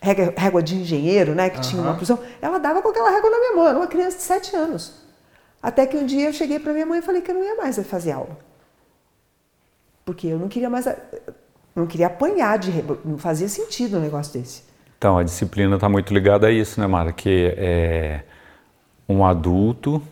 [0.00, 1.50] Régua, régua de engenheiro, né?
[1.50, 2.18] Que tinha uma prisão.
[2.40, 3.68] Ela dava com aquela régua na minha mão.
[3.68, 4.94] Era uma criança de 7 anos.
[5.62, 7.54] Até que um dia eu cheguei para minha mãe e falei que eu não ia
[7.54, 8.53] mais fazer aula.
[10.04, 10.86] Porque eu não queria mais.
[11.74, 12.70] Não queria apanhar de.
[13.04, 14.62] Não fazia sentido um negócio desse.
[14.98, 17.12] Então, a disciplina está muito ligada a isso, né, Mara?
[17.12, 18.24] Que é
[19.08, 20.02] um adulto,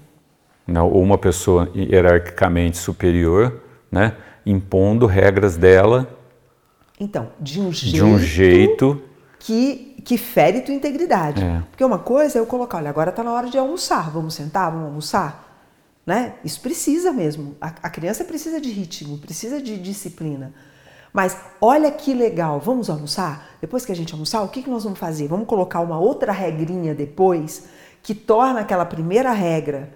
[0.66, 6.08] né, ou uma pessoa hierarquicamente superior, né, impondo regras dela.
[7.00, 7.94] Então, de um jeito.
[7.94, 9.02] De um jeito.
[9.38, 11.42] Que, que fere tua integridade.
[11.42, 11.62] É.
[11.70, 14.70] Porque uma coisa é eu colocar, olha, agora está na hora de almoçar, vamos sentar,
[14.70, 15.51] vamos almoçar.
[16.04, 16.34] Né?
[16.44, 17.56] Isso precisa mesmo.
[17.60, 20.52] A, a criança precisa de ritmo, precisa de disciplina.
[21.12, 23.56] Mas olha que legal, vamos almoçar?
[23.60, 25.28] Depois que a gente almoçar, o que, que nós vamos fazer?
[25.28, 27.66] Vamos colocar uma outra regrinha depois
[28.02, 29.92] que torna aquela primeira regra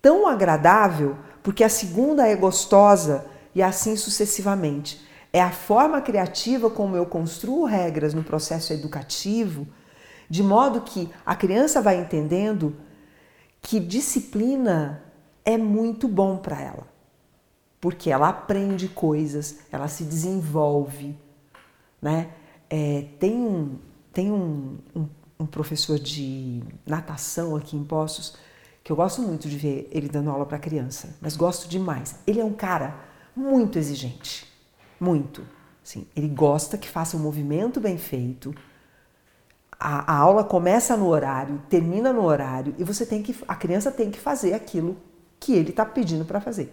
[0.00, 5.00] tão agradável, porque a segunda é gostosa e assim sucessivamente.
[5.32, 9.66] É a forma criativa como eu construo regras no processo educativo,
[10.28, 12.76] de modo que a criança vai entendendo
[13.62, 15.02] que disciplina
[15.44, 16.86] é muito bom para ela,
[17.80, 21.16] porque ela aprende coisas, ela se desenvolve,
[22.00, 22.32] né?
[22.68, 23.78] É, tem um,
[24.12, 28.34] tem um, um, um, professor de natação aqui em Poços
[28.82, 32.16] que eu gosto muito de ver ele dando aula para criança, mas gosto demais.
[32.26, 32.98] Ele é um cara
[33.36, 34.46] muito exigente,
[34.98, 35.46] muito.
[35.84, 38.54] Sim, ele gosta que faça um movimento bem feito,
[39.82, 43.90] a, a, aula começa no horário, termina no horário e você tem que, a criança
[43.90, 44.96] tem que fazer aquilo
[45.40, 46.72] que ele está pedindo para fazer.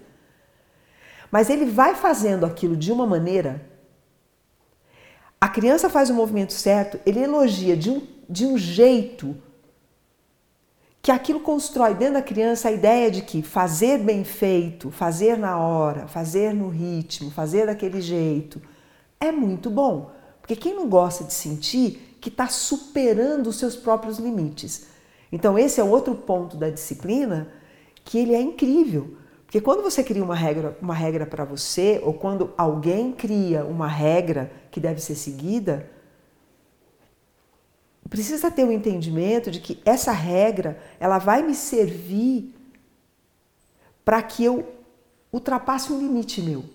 [1.31, 3.65] Mas ele vai fazendo aquilo de uma maneira.
[5.41, 9.35] A criança faz o movimento certo, ele elogia de um, de um jeito
[11.01, 15.57] que aquilo constrói dentro da criança a ideia de que fazer bem feito, fazer na
[15.57, 18.61] hora, fazer no ritmo, fazer daquele jeito
[19.19, 20.11] é muito bom.
[20.41, 24.87] Porque quem não gosta de sentir que está superando os seus próprios limites.
[25.31, 27.47] Então, esse é outro ponto da disciplina
[28.03, 29.17] que ele é incrível.
[29.45, 33.87] Porque quando você cria uma regra, uma regra para você, ou quando alguém cria uma
[33.87, 35.89] regra que deve ser seguida,
[38.09, 42.53] precisa ter o um entendimento de que essa regra ela vai me servir
[44.03, 44.67] para que eu
[45.31, 46.65] ultrapasse um limite meu.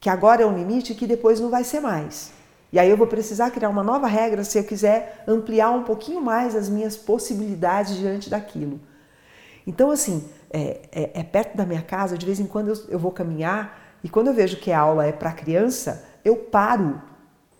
[0.00, 2.32] Que agora é um limite que depois não vai ser mais.
[2.72, 6.22] E aí eu vou precisar criar uma nova regra se eu quiser ampliar um pouquinho
[6.22, 8.80] mais as minhas possibilidades diante daquilo.
[9.66, 12.98] Então, assim, é, é, é perto da minha casa, de vez em quando eu, eu
[12.98, 17.00] vou caminhar e quando eu vejo que a aula é para criança, eu paro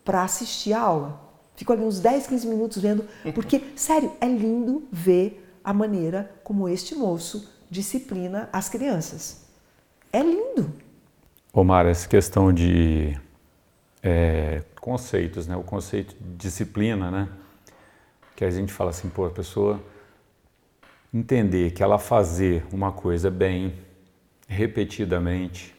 [0.05, 1.21] para assistir a aula.
[1.55, 6.69] Fico ali uns 10, 15 minutos vendo, porque, sério, é lindo ver a maneira como
[6.69, 9.45] este moço disciplina as crianças.
[10.13, 10.73] É lindo.
[11.53, 13.17] Omar, essa questão de
[14.03, 14.42] é,
[14.83, 15.57] conceitos, né?
[15.57, 17.29] O conceito de disciplina, né?
[18.35, 19.81] Que a gente fala assim, pô, a pessoa
[21.15, 23.75] entender que ela fazer uma coisa bem,
[24.49, 25.73] repetidamente,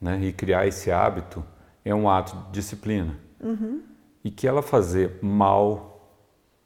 [0.00, 0.18] né?
[0.20, 1.44] E criar esse hábito
[1.84, 3.16] é um ato de disciplina.
[3.40, 3.80] Uhum.
[4.24, 6.18] E que ela fazer mal,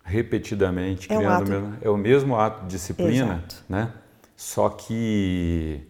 [0.03, 1.51] repetidamente, é criando um ato...
[1.51, 3.65] mesmo, é o mesmo ato de disciplina, Exato.
[3.69, 3.93] né?
[4.35, 5.87] Só que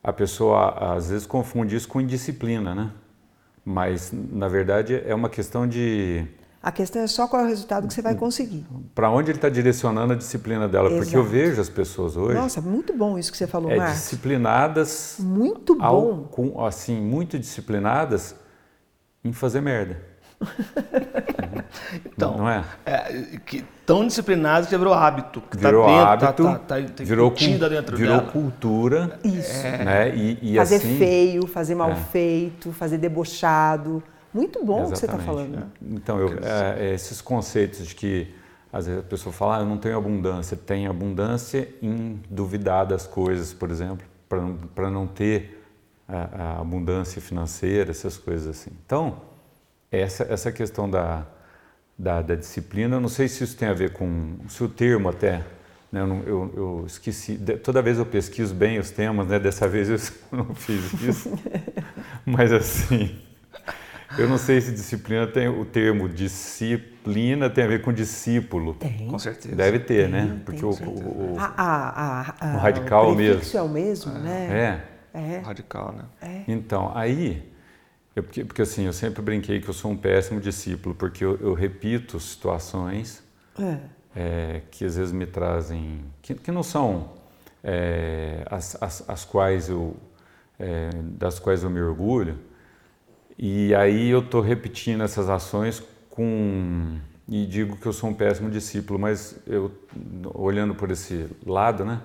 [0.00, 2.92] a pessoa às vezes confunde isso com indisciplina, né?
[3.64, 6.26] Mas, na verdade, é uma questão de.
[6.62, 8.66] A questão é só qual é o resultado que você vai conseguir.
[8.94, 10.88] Para onde ele está direcionando a disciplina dela.
[10.88, 11.02] Exato.
[11.02, 12.34] Porque eu vejo as pessoas hoje.
[12.34, 13.96] Nossa, muito bom isso que você falou, é, Marcos.
[13.96, 15.16] Disciplinadas.
[15.18, 15.84] Muito bom.
[15.84, 18.34] Ao, com, assim, muito disciplinadas
[19.24, 20.09] em fazer merda.
[22.06, 22.64] então, não é?
[22.86, 25.42] é que, tão disciplinados que virou hábito.
[25.42, 28.30] Que virou tá dentro, hábito, tá, tá, tá, virou, dentro virou dela.
[28.30, 29.18] cultura.
[29.22, 29.62] Isso.
[29.62, 30.14] Né?
[30.14, 31.94] E, e fazer assim, feio, fazer mal é.
[31.94, 34.02] feito, fazer debochado.
[34.32, 35.52] Muito bom o que você está Exatamente.
[35.52, 35.72] falando.
[35.82, 38.34] Então, eu, é, esses conceitos de que
[38.72, 40.56] às vezes a pessoa fala, ah, eu não tenho abundância.
[40.56, 44.06] Tem abundância em duvidar das coisas, por exemplo,
[44.74, 45.60] para não ter
[46.06, 48.70] a, a abundância financeira, essas coisas assim.
[48.86, 49.22] Então,
[49.90, 51.26] essa, essa questão da,
[51.98, 55.08] da, da, disciplina, eu não sei se isso tem a ver com, se o termo
[55.08, 55.44] até,
[55.90, 59.88] né, eu, eu, eu, esqueci, toda vez eu pesquiso bem os temas, né, dessa vez
[59.88, 59.98] eu
[60.36, 61.32] não fiz isso,
[62.24, 63.18] mas assim,
[64.18, 68.74] eu não sei se disciplina tem o termo disciplina tem a ver com discípulo.
[68.74, 69.06] Tem.
[69.06, 69.54] Com certeza.
[69.54, 70.26] Deve ter, Tem, né?
[70.26, 73.58] tem, Porque com o, o, o, A, a, a, o radical o mesmo.
[73.58, 74.82] é o mesmo, né?
[74.84, 74.90] é.
[75.12, 75.38] É.
[75.38, 76.04] Radical, né?
[76.22, 76.42] é.
[76.46, 77.49] Então, aí,
[78.14, 81.38] eu, porque, porque assim, eu sempre brinquei que eu sou um péssimo discípulo, porque eu,
[81.40, 83.22] eu repito situações
[83.58, 83.78] É.
[84.14, 87.10] é, que às vezes me trazem, que, que não são
[87.62, 89.96] é, as, as, as quais eu,
[90.58, 92.38] é, das quais eu me orgulho,
[93.38, 98.50] e aí eu estou repetindo essas ações com e digo que eu sou um péssimo
[98.50, 99.70] discípulo, mas eu
[100.34, 102.00] olhando por esse lado, né,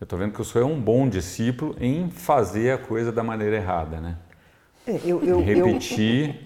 [0.00, 3.56] Eu estou vendo que senhor é um bom discípulo em fazer a coisa da maneira
[3.56, 4.18] errada, né?
[4.86, 6.40] É, eu, eu, repetir,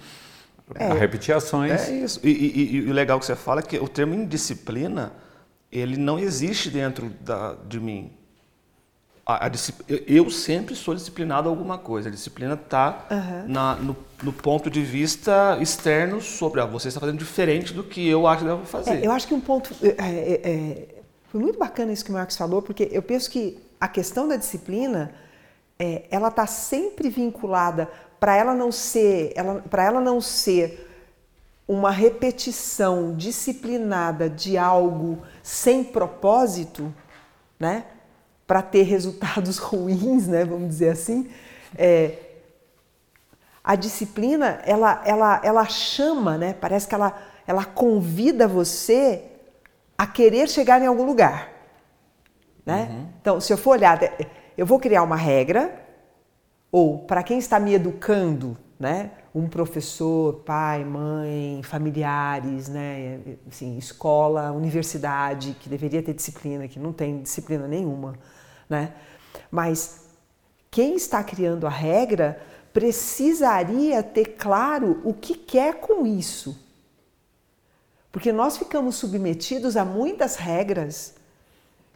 [0.78, 1.88] eu, repetir ações.
[1.88, 2.20] É isso.
[2.22, 5.12] E, e, e, o legal que você fala é que o termo indisciplina,
[5.70, 8.12] ele não existe dentro da, de mim.
[9.26, 9.50] A, a,
[10.06, 12.08] eu sempre sou disciplinado a alguma coisa.
[12.08, 13.76] A disciplina está uhum.
[13.84, 18.26] no, no, ponto de vista externo sobre ah, você está fazendo diferente do que eu
[18.26, 18.90] acho que deve fazer.
[18.90, 21.00] É, eu acho que um ponto é, é, é
[21.30, 24.34] foi muito bacana isso que o Marcos falou, porque eu penso que a questão da
[24.34, 25.14] disciplina,
[25.78, 27.88] é, ela está sempre vinculada
[28.20, 29.32] para ela não ser,
[29.70, 30.86] para ela não ser
[31.66, 36.94] uma repetição disciplinada de algo sem propósito,
[37.58, 37.84] né?
[38.46, 40.44] Para ter resultados ruins, né?
[40.44, 41.30] Vamos dizer assim.
[41.78, 42.18] É,
[43.62, 46.54] a disciplina, ela, ela, ela chama, né?
[46.60, 49.24] Parece que ela, ela convida você
[49.96, 51.50] a querer chegar em algum lugar.
[52.64, 52.88] Né?
[52.90, 53.08] Uhum.
[53.20, 53.98] Então, se eu for olhar,
[54.56, 55.79] eu vou criar uma regra,
[56.70, 59.12] ou para quem está me educando, né?
[59.34, 63.20] um professor, pai, mãe, familiares, né?
[63.48, 68.14] assim, escola, universidade, que deveria ter disciplina, que não tem disciplina nenhuma.
[68.68, 68.92] Né?
[69.50, 70.08] Mas
[70.70, 72.40] quem está criando a regra
[72.72, 76.58] precisaria ter claro o que quer com isso.
[78.10, 81.14] Porque nós ficamos submetidos a muitas regras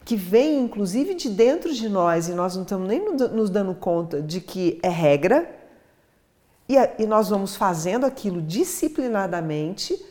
[0.05, 4.21] que vêm inclusive de dentro de nós e nós não estamos nem nos dando conta
[4.21, 5.65] de que é regra
[6.69, 10.03] e, e nós vamos fazendo aquilo disciplinadamente,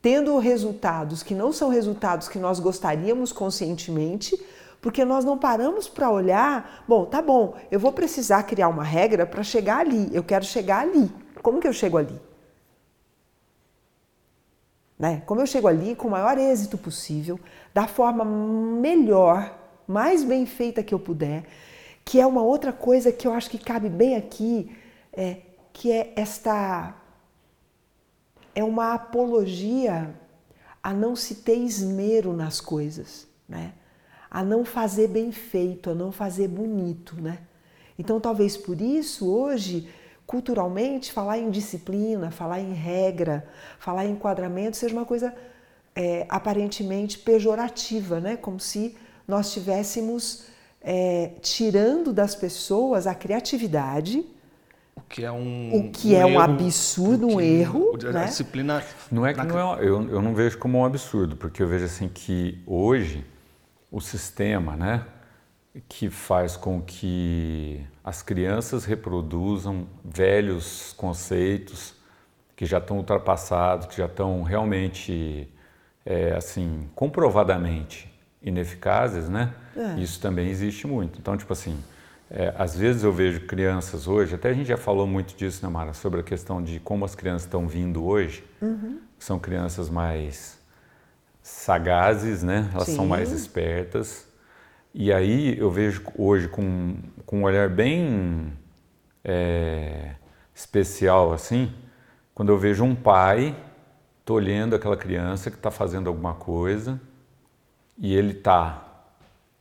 [0.00, 4.38] tendo resultados que não são resultados que nós gostaríamos conscientemente,
[4.80, 9.26] porque nós não paramos para olhar, bom, tá bom, eu vou precisar criar uma regra
[9.26, 11.10] para chegar ali, eu quero chegar ali.
[11.42, 12.20] Como que eu chego ali?
[14.98, 15.22] Né?
[15.26, 17.38] Como eu chego ali com o maior êxito possível,
[17.72, 21.44] da forma melhor, mais bem feita que eu puder,
[22.04, 24.74] que é uma outra coisa que eu acho que cabe bem aqui,
[25.12, 25.38] é,
[25.72, 26.94] que é esta.
[28.54, 30.14] É uma apologia
[30.82, 33.72] a não se ter esmero nas coisas, né?
[34.30, 37.20] a não fazer bem feito, a não fazer bonito.
[37.20, 37.38] Né?
[37.98, 39.88] Então, talvez por isso, hoje,
[40.26, 45.34] culturalmente, falar em disciplina, falar em regra, falar em enquadramento seja uma coisa
[45.98, 48.36] é, aparentemente pejorativa, né?
[48.36, 50.44] como se nós estivéssemos
[50.80, 54.24] é, tirando das pessoas a criatividade.
[54.94, 57.98] O que é um, o que um é um erro, absurdo, um erro.
[58.08, 58.24] A né?
[58.26, 58.84] disciplina.
[59.10, 61.84] Não é que não é, eu, eu não vejo como um absurdo, porque eu vejo
[61.84, 63.24] assim que hoje
[63.90, 65.04] o sistema, né?
[65.88, 71.94] que faz com que as crianças reproduzam velhos conceitos
[72.56, 75.48] que já estão ultrapassados, que já estão realmente,
[76.08, 78.10] é, assim, comprovadamente
[78.42, 79.52] ineficazes, né?
[79.76, 80.00] É.
[80.00, 81.18] Isso também existe muito.
[81.18, 81.78] Então, tipo assim,
[82.30, 85.70] é, às vezes eu vejo crianças hoje, até a gente já falou muito disso, né,
[85.70, 88.42] Mara, sobre a questão de como as crianças estão vindo hoje.
[88.62, 89.00] Uhum.
[89.18, 90.58] São crianças mais
[91.42, 92.70] sagazes, né?
[92.72, 92.96] Elas Sim.
[92.96, 94.26] são mais espertas
[94.94, 98.52] e aí eu vejo hoje com, com um olhar bem
[99.22, 100.12] é,
[100.54, 101.70] especial assim,
[102.34, 103.54] quando eu vejo um pai
[104.28, 107.00] tolhendo aquela criança que está fazendo alguma coisa
[107.96, 109.06] e ele está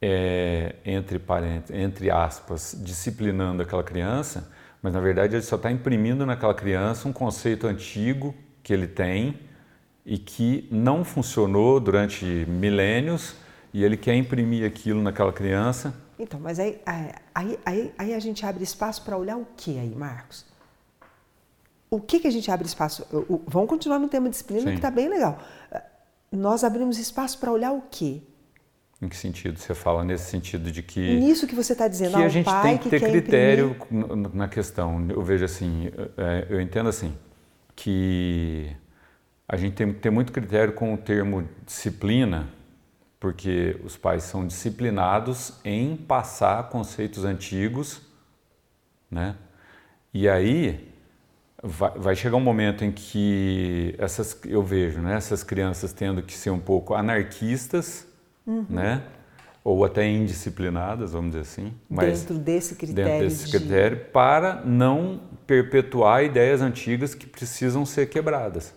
[0.02, 4.52] é, entre parentes, entre aspas, disciplinando aquela criança,
[4.82, 9.40] mas na verdade ele só está imprimindo naquela criança um conceito antigo que ele tem
[10.06, 13.38] e que não funcionou durante milênios
[13.74, 15.96] e ele quer imprimir aquilo naquela criança.
[16.20, 16.82] Então, mas aí,
[17.34, 20.46] aí, aí, aí a gente abre espaço para olhar o que aí, Marcos?
[21.90, 23.06] O que, que a gente abre espaço?
[23.48, 24.70] Vamos continuar no tema disciplina, Sim.
[24.72, 25.40] que está bem legal.
[26.32, 28.22] Nós abrimos espaço para olhar o quê?
[29.02, 30.04] Em que sentido você fala?
[30.04, 31.00] Nesse sentido de que.
[31.00, 34.34] Nisso que você está dizendo, que a gente tem que ter que critério imprimir...
[34.34, 35.06] na questão.
[35.10, 37.16] Eu vejo assim, é, eu entendo assim,
[37.76, 38.76] que
[39.48, 42.50] a gente tem que ter muito critério com o termo disciplina,
[43.20, 48.02] porque os pais são disciplinados em passar conceitos antigos,
[49.10, 49.36] né?
[50.12, 50.92] E aí
[51.62, 56.34] vai, vai, chegar um momento em que essas eu vejo, né, essas crianças tendo que
[56.34, 58.08] ser um pouco anarquistas,
[58.46, 58.66] uhum.
[58.70, 59.04] né?
[59.64, 64.04] Ou até indisciplinadas, vamos dizer assim, mas dentro desse critério, dentro desse critério de...
[64.06, 68.74] para não perpetuar ideias antigas que precisam ser quebradas.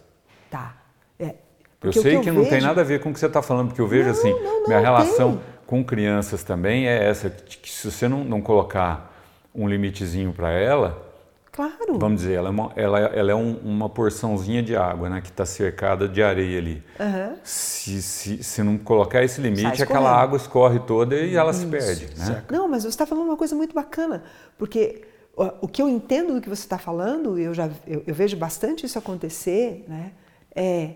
[0.50, 0.74] Tá.
[1.16, 1.36] É,
[1.80, 2.50] eu sei que, que não vejo...
[2.50, 4.32] tem nada a ver com o que você está falando, porque eu vejo não, assim,
[4.32, 5.40] não, não, minha relação tem.
[5.64, 9.14] com crianças também é essa, que se você não, não colocar
[9.54, 11.09] um limitezinho para ela,
[11.52, 11.98] Claro.
[11.98, 15.20] Vamos dizer, ela é uma, ela, ela é um, uma porçãozinha de água, né?
[15.20, 16.82] Que está cercada de areia ali.
[16.98, 17.36] Uhum.
[17.42, 22.08] Se, se, se não colocar esse limite, aquela água escorre toda e ela se perde,
[22.16, 22.44] né?
[22.50, 24.22] Não, mas você está falando uma coisa muito bacana,
[24.56, 25.02] porque
[25.36, 28.36] o, o que eu entendo do que você está falando, eu já eu, eu vejo
[28.36, 30.12] bastante isso acontecer, né?
[30.54, 30.94] É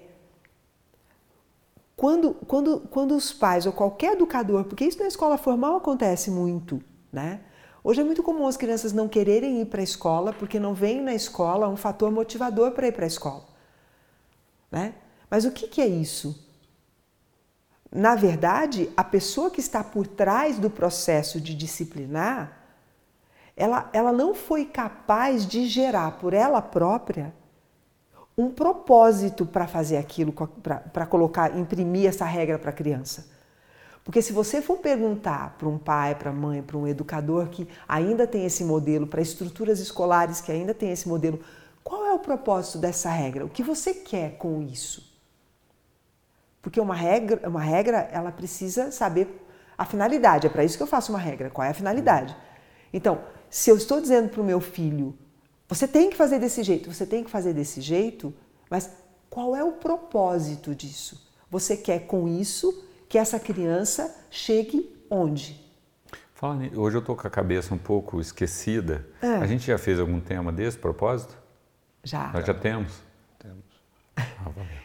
[1.97, 6.83] quando, quando, quando os pais ou qualquer educador, porque isso na escola formal acontece muito,
[7.13, 7.41] né?
[7.87, 11.03] Hoje é muito comum as crianças não quererem ir para a escola porque não vem
[11.03, 13.45] na escola um fator motivador para ir para a escola,
[14.73, 14.95] né?
[15.29, 16.49] Mas o que, que é isso?
[17.93, 22.59] Na verdade, a pessoa que está por trás do processo de disciplinar,
[23.55, 27.35] ela, ela não foi capaz de gerar por ela própria
[28.37, 33.34] um propósito para fazer aquilo, para colocar, imprimir essa regra para a criança.
[34.05, 37.67] Porque se você for perguntar para um pai, para a mãe, para um educador que
[37.89, 41.41] ainda tem esse modelo, para estruturas escolares que ainda tem esse modelo,
[41.83, 43.47] qual é o propósito dessa regra?
[43.47, 45.11] O que você quer com isso?
[46.61, 49.43] Porque uma regra, uma regra, ela precisa saber
[49.77, 50.47] a finalidade.
[50.47, 51.49] É para isso que eu faço uma regra.
[51.49, 52.37] Qual é a finalidade?
[52.93, 55.17] Então, se eu estou dizendo para o meu filho,
[55.69, 58.35] você tem que fazer desse jeito, você tem que fazer desse jeito,
[58.69, 58.91] mas
[59.31, 61.27] qual é o propósito disso?
[61.51, 62.85] Você quer com isso
[63.15, 65.57] que essa criança chegue onde?
[66.35, 69.07] Fala, hoje eu estou com a cabeça um pouco esquecida.
[69.23, 69.37] É.
[69.37, 71.39] A gente já fez algum tema desse propósito?
[72.03, 72.33] Já.
[72.33, 72.93] Nós já temos.
[73.39, 73.63] Temos.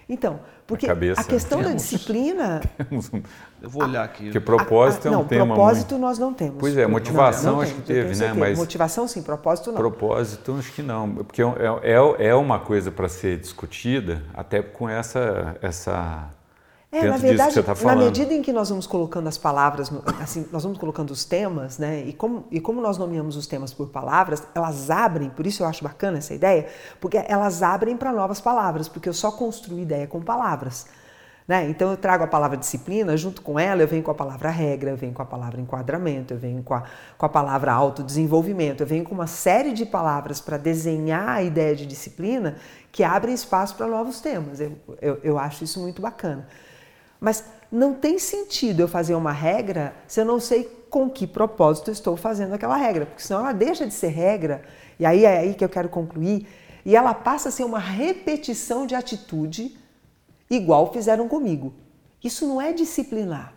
[0.08, 1.22] Então, porque cabeça.
[1.22, 1.82] a questão da Temos.
[1.82, 2.62] disciplina.
[2.88, 3.24] Temos um-
[3.60, 4.26] Eu vou olhar aqui.
[4.26, 6.02] Porque propósito Ah, é um não, tema propósito muito...
[6.02, 6.58] nós não temos.
[6.60, 8.34] Pois é, motivação Não, acho temos, que teve, né?
[8.34, 9.78] Mas Motivação sim, propósito não.
[9.80, 11.16] propósito acho que não.
[11.16, 11.48] Porque é,
[11.82, 15.58] é, é uma coisa para ser discutida, até com essa...
[15.64, 16.30] essa
[16.92, 20.64] É, na verdade, está na medida em que nós vamos colocando as palavras, assim, nós
[20.64, 22.02] vamos colocando os temas, né?
[22.02, 25.68] E como, e como nós nomeamos os temas por palavras, elas abrem, por isso eu
[25.68, 26.68] acho bacana essa ideia,
[27.00, 30.88] porque elas abrem para novas palavras, porque eu só construo ideia com palavras.
[31.48, 31.68] Né?
[31.70, 34.90] Então eu trago a palavra disciplina, junto com ela eu venho com a palavra regra,
[34.90, 36.84] eu venho com a palavra enquadramento, eu venho com a,
[37.18, 41.76] com a palavra autodesenvolvimento, eu venho com uma série de palavras para desenhar a ideia
[41.76, 42.56] de disciplina
[42.92, 44.60] que abrem espaço para novos temas.
[44.60, 46.48] Eu, eu, eu acho isso muito bacana.
[47.20, 51.92] Mas não tem sentido eu fazer uma regra se eu não sei com que propósito
[51.92, 54.64] estou fazendo aquela regra, porque senão ela deixa de ser regra,
[54.98, 56.48] e aí é aí que eu quero concluir,
[56.84, 59.78] e ela passa a ser uma repetição de atitude
[60.50, 61.74] igual fizeram comigo.
[62.24, 63.54] Isso não é disciplinar.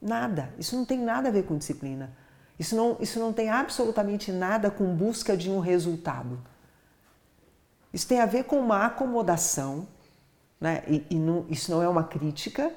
[0.00, 0.52] Nada.
[0.58, 2.12] Isso não tem nada a ver com disciplina.
[2.58, 6.40] Isso não, isso não tem absolutamente nada com busca de um resultado.
[7.92, 9.86] Isso tem a ver com uma acomodação,
[10.60, 10.82] né?
[10.88, 12.72] e, e não- isso não é uma crítica,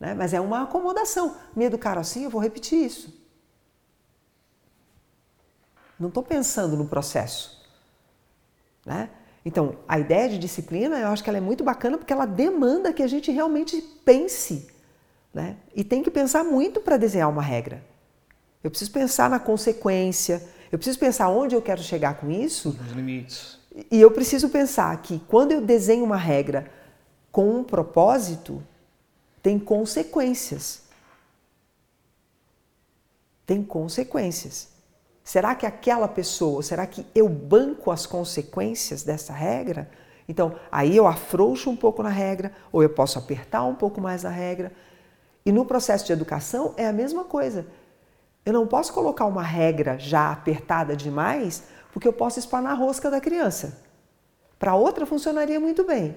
[0.00, 0.14] né?
[0.14, 1.36] mas é uma acomodação.
[1.54, 3.16] Me educaram assim, eu vou repetir isso.
[5.98, 7.58] Não estou pensando no processo.
[8.86, 9.10] Né?
[9.44, 12.92] Então, a ideia de disciplina, eu acho que ela é muito bacana porque ela demanda
[12.92, 14.68] que a gente realmente pense.
[15.34, 15.56] Né?
[15.74, 17.82] E tem que pensar muito para desenhar uma regra.
[18.62, 22.92] Eu preciso pensar na consequência, eu preciso pensar onde eu quero chegar com isso, Os
[22.92, 23.58] limites.
[23.90, 26.70] e eu preciso pensar que quando eu desenho uma regra
[27.30, 28.62] com um propósito,
[29.42, 30.82] tem consequências.
[33.46, 34.68] Tem consequências.
[35.24, 39.90] Será que aquela pessoa, será que eu banco as consequências dessa regra?
[40.28, 44.22] Então, aí eu afrouxo um pouco na regra, ou eu posso apertar um pouco mais
[44.22, 44.72] na regra.
[45.44, 47.66] E no processo de educação é a mesma coisa.
[48.44, 53.10] Eu não posso colocar uma regra já apertada demais, porque eu posso espanar a rosca
[53.10, 53.82] da criança.
[54.58, 56.16] Para outra funcionaria muito bem.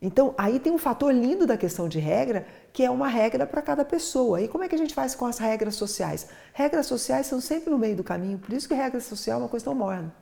[0.00, 3.60] Então, aí tem um fator lindo da questão de regra, que é uma regra para
[3.60, 4.40] cada pessoa.
[4.40, 6.28] E como é que a gente faz com as regras sociais?
[6.52, 9.48] Regras sociais são sempre no meio do caminho, por isso que regra social é uma
[9.48, 10.14] coisa tão morna.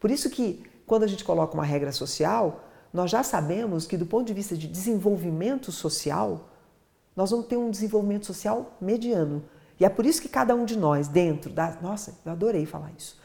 [0.00, 4.06] Por isso que, quando a gente coloca uma regra social, nós já sabemos que, do
[4.06, 6.48] ponto de vista de desenvolvimento social,
[7.14, 9.44] nós vamos ter um desenvolvimento social mediano.
[9.78, 11.76] E é por isso que cada um de nós, dentro da.
[11.80, 13.20] Nossa, eu adorei falar isso.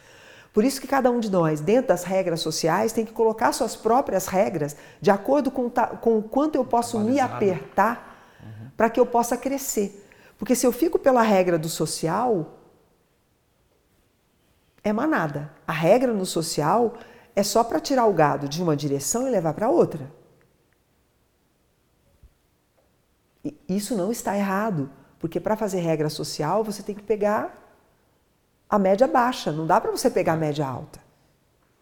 [0.52, 3.76] Por isso que cada um de nós, dentro das regras sociais, tem que colocar suas
[3.76, 8.08] próprias regras de acordo com, com o quanto eu posso me apertar
[8.76, 10.04] para que eu possa crescer.
[10.38, 12.58] Porque se eu fico pela regra do social,
[14.82, 15.52] é manada.
[15.66, 16.94] A regra no social
[17.34, 20.10] é só para tirar o gado de uma direção e levar para outra.
[23.44, 27.67] E Isso não está errado, porque para fazer regra social você tem que pegar
[28.68, 31.00] a média baixa, não dá para você pegar a média alta.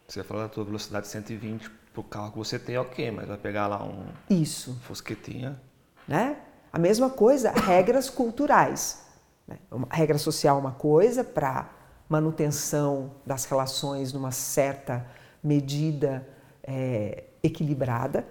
[0.07, 3.37] Você vai falar da tua velocidade 120 pro carro que você tem, ok, mas vai
[3.39, 5.61] pegar lá um Isso, fosquetinha.
[6.07, 6.37] né?
[6.72, 9.05] A mesma coisa, regras culturais.
[9.49, 9.57] né?
[9.70, 11.70] Uma regra social é uma coisa para
[12.09, 15.05] manutenção das relações numa certa
[15.43, 16.28] medida
[16.62, 18.26] é, equilibrada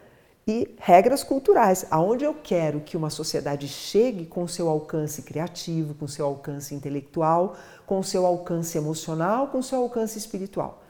[0.47, 5.95] e regras culturais, aonde eu quero que uma sociedade chegue com o seu alcance criativo,
[5.95, 10.83] com o seu alcance intelectual, com o seu alcance emocional, com o seu alcance espiritual.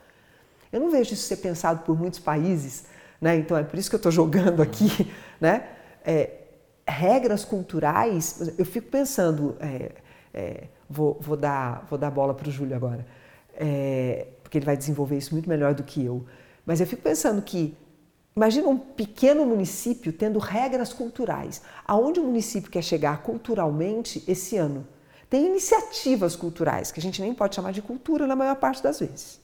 [0.74, 2.86] Eu não vejo isso ser pensado por muitos países,
[3.22, 3.38] né?
[3.38, 5.70] então é por isso que eu estou jogando aqui, né?
[6.04, 6.42] É,
[6.86, 9.92] regras culturais, eu fico pensando, é,
[10.34, 13.08] é, vou, vou, dar, vou dar bola para o Júlio agora,
[13.56, 16.26] é, porque ele vai desenvolver isso muito melhor do que eu,
[16.66, 17.76] mas eu fico pensando que
[18.36, 21.62] Imagina um pequeno município tendo regras culturais.
[21.88, 24.86] Aonde o município quer chegar culturalmente esse ano?
[25.30, 29.00] Tem iniciativas culturais, que a gente nem pode chamar de cultura na maior parte das
[29.00, 29.40] vezes.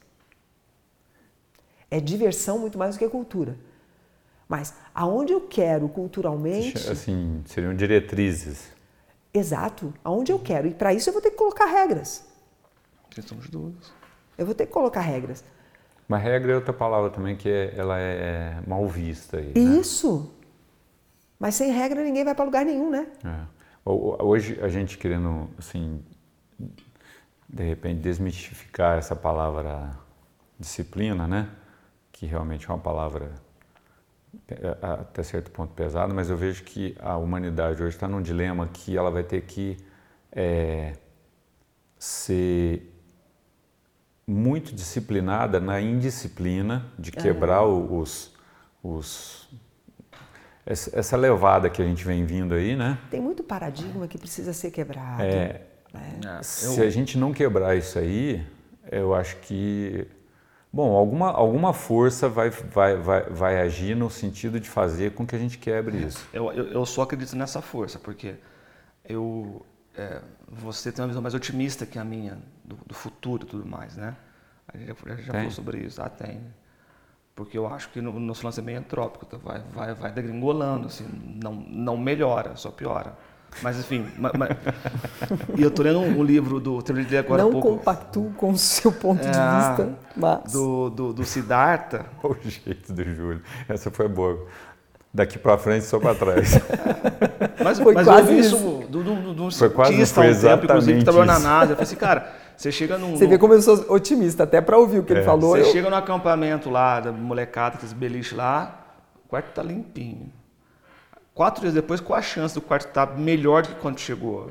[1.89, 3.58] É diversão muito mais do que cultura.
[4.48, 6.89] Mas aonde eu quero culturalmente.
[6.89, 8.74] Assim, seriam diretrizes.
[9.34, 10.68] Exato, aonde eu quero.
[10.68, 12.26] E para isso eu vou ter que colocar regras.
[13.10, 13.89] Questão de dúvidas.
[14.38, 15.44] Eu vou ter que colocar regras.
[16.12, 19.38] Uma regra é outra palavra também que é, ela é mal vista.
[19.38, 19.80] Aí, né?
[19.80, 20.30] Isso.
[21.39, 23.07] Mas sem regra ninguém vai para lugar nenhum, né?
[23.24, 23.45] É.
[23.86, 26.03] Hoje a gente querendo, assim,
[27.47, 29.97] de repente desmistificar essa palavra
[30.59, 31.47] disciplina, né?
[32.12, 33.32] Que realmente é uma palavra
[34.49, 38.68] é, até certo ponto pesada, mas eu vejo que a humanidade hoje está num dilema
[38.68, 39.78] que ela vai ter que
[40.30, 40.91] é,
[41.97, 42.91] ser
[44.28, 48.34] muito disciplinada na indisciplina de quebrar os,
[48.84, 49.50] os
[50.66, 52.98] essa levada que a gente vem vindo aí, né?
[53.10, 55.24] Tem muito paradigma que precisa ser quebrado.
[55.24, 55.62] É,
[55.94, 56.40] né?
[56.44, 58.46] Se a gente não quebrar isso aí,
[58.92, 60.08] eu acho que
[60.72, 65.36] bom, alguma, alguma força vai, vai, vai, vai agir no sentido de fazer com que
[65.36, 66.28] a gente quebre isso.
[66.32, 68.36] Eu, eu, eu só acredito nessa força, porque
[69.04, 69.66] eu,
[69.96, 73.66] é, você tem uma visão mais otimista que a minha do, do futuro e tudo
[73.66, 74.16] mais, né?
[74.74, 76.02] A gente já, já falou sobre isso.
[76.02, 76.42] Ah, tem.
[77.36, 79.38] Porque eu acho que o nosso lance é meio antrópico, tá?
[79.38, 81.08] vai, vai, vai degringolando, assim,
[81.42, 83.18] não, não melhora, só piora.
[83.62, 84.50] Mas enfim, mas, mas...
[85.58, 87.78] e eu estou lendo um, um, livro do terminei de agora não pouco.
[87.78, 92.06] compactuo com o seu ponto é, de vista, mas do, do, do Siddhartha.
[92.24, 94.48] o jeito do Júlio, essa foi boa.
[95.14, 96.57] Daqui para frente, só para trás.
[97.62, 98.86] mas foi mas quase isso.
[98.89, 101.74] Do, do, do, foi quase foi um tempo, inclusive, que trabalhou na NASA.
[101.74, 103.18] Eu falei assim, cara, você chega num.
[103.18, 105.18] Você vê como eu sou otimista, até para ouvir o que é.
[105.18, 105.51] ele falou.
[105.51, 105.72] Você eu...
[105.72, 108.86] chega no acampamento lá, da molecada, aqueles beliche lá,
[109.26, 110.32] o quarto tá limpinho.
[111.34, 114.50] Quatro dias depois, qual a chance do quarto estar melhor do que quando chegou?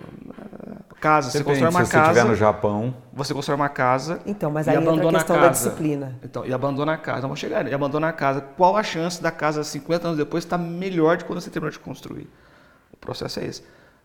[1.00, 2.04] Casa, você constrói uma se casa.
[2.04, 2.94] Se estiver no Japão.
[3.12, 4.20] Você constrói uma casa.
[4.26, 5.48] Então, mas aí abandona a questão a casa.
[5.48, 6.18] da disciplina.
[6.22, 7.18] Então, e abandona a casa.
[7.18, 7.66] Então, vamos chegar.
[7.66, 8.42] E abandona a casa.
[8.42, 11.70] Qual a chance da casa 50 anos depois estar melhor do que quando você terminou
[11.70, 12.28] de construir?
[12.92, 13.62] O processo é esse.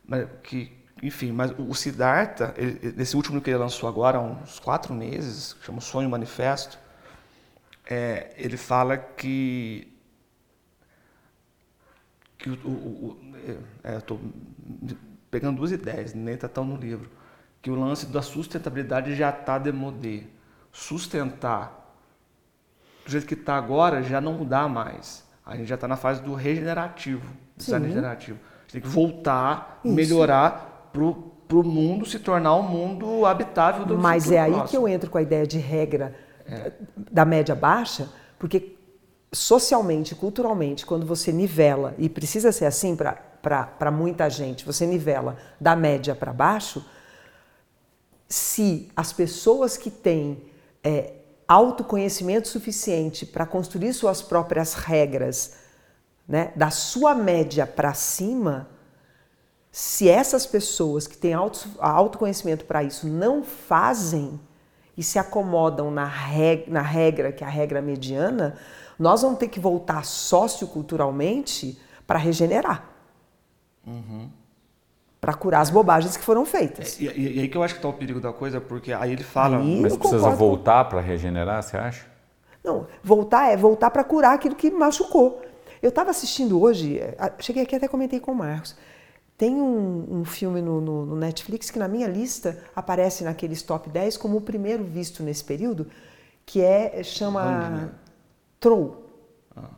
[0.07, 0.71] Mas que,
[1.03, 5.53] enfim, mas o Siddhartha, ele, nesse último que ele lançou agora, há uns quatro meses,
[5.53, 6.77] que chama Sonho Manifesto,
[7.89, 9.94] é, ele fala que
[12.45, 13.17] que o, o, o
[13.83, 14.19] é, estou
[15.31, 17.09] pegando duas ideias, nem está tão no livro,
[17.59, 20.23] que o lance da sustentabilidade já está demodé.
[20.71, 21.83] Sustentar
[23.03, 25.25] do jeito que está agora já não dá mais.
[25.43, 27.27] A gente já está na fase do regenerativo,
[27.57, 28.37] design regenerativo.
[28.37, 29.93] A gente tem que voltar, Isso.
[29.93, 34.69] melhorar para o mundo se tornar um mundo habitável do Mas é aí próximo.
[34.69, 36.15] que eu entro com a ideia de regra
[36.45, 36.71] é.
[37.11, 38.74] da média baixa, porque
[39.35, 45.75] socialmente, culturalmente, quando você nivela, e precisa ser assim para muita gente, você nivela da
[45.75, 46.83] média para baixo,
[48.27, 50.43] se as pessoas que têm
[50.83, 51.13] é,
[51.47, 55.57] autoconhecimento suficiente para construir suas próprias regras,
[56.27, 58.69] né, da sua média para cima,
[59.71, 64.39] se essas pessoas que têm auto, autoconhecimento para isso não fazem
[64.97, 68.55] e se acomodam na regra, na regra, que é a regra mediana,
[68.97, 72.89] nós vamos ter que voltar socioculturalmente para regenerar.
[73.85, 74.29] Uhum.
[75.19, 76.99] Para curar as bobagens que foram feitas.
[76.99, 79.11] E, e, e aí que eu acho que está o perigo da coisa, porque aí
[79.11, 79.57] ele fala.
[79.57, 82.05] Aí Mas precisa voltar para regenerar, você acha?
[82.63, 85.41] Não, voltar é voltar para curar aquilo que machucou.
[85.81, 88.75] Eu estava assistindo hoje, é, cheguei aqui até comentei com o Marcos.
[89.37, 93.89] Tem um, um filme no, no, no, Netflix que na minha lista aparece naqueles top
[93.89, 95.87] 10 como o primeiro visto nesse período,
[96.45, 97.91] que é chama
[98.65, 98.95] Troll.
[99.55, 99.69] Ah.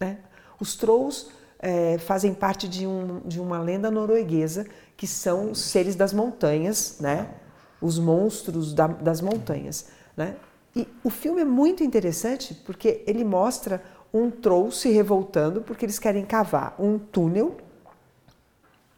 [0.00, 0.18] Né?
[0.58, 1.28] Os Trolls
[1.60, 4.66] é, fazem parte de, um, de uma lenda norueguesa
[4.96, 7.30] que são os seres das montanhas, né?
[7.80, 9.86] os monstros da, das montanhas.
[10.16, 10.34] Né?
[10.74, 13.80] E o filme é muito interessante porque ele mostra
[14.12, 17.58] um troll se revoltando porque eles querem cavar um túnel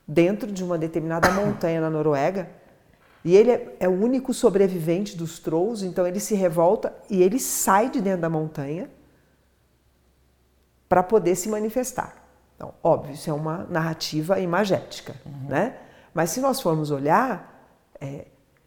[0.06, 2.48] dentro de uma determinada montanha na Noruega.
[3.22, 7.38] E ele é, é o único sobrevivente dos trolls, então ele se revolta e ele
[7.38, 8.88] sai de dentro da montanha
[10.88, 12.16] para poder se manifestar.
[12.56, 15.48] Então, óbvio, isso é uma narrativa imagética, uhum.
[15.48, 15.78] né?
[16.12, 17.70] Mas se nós formos olhar,
[18.00, 18.26] é,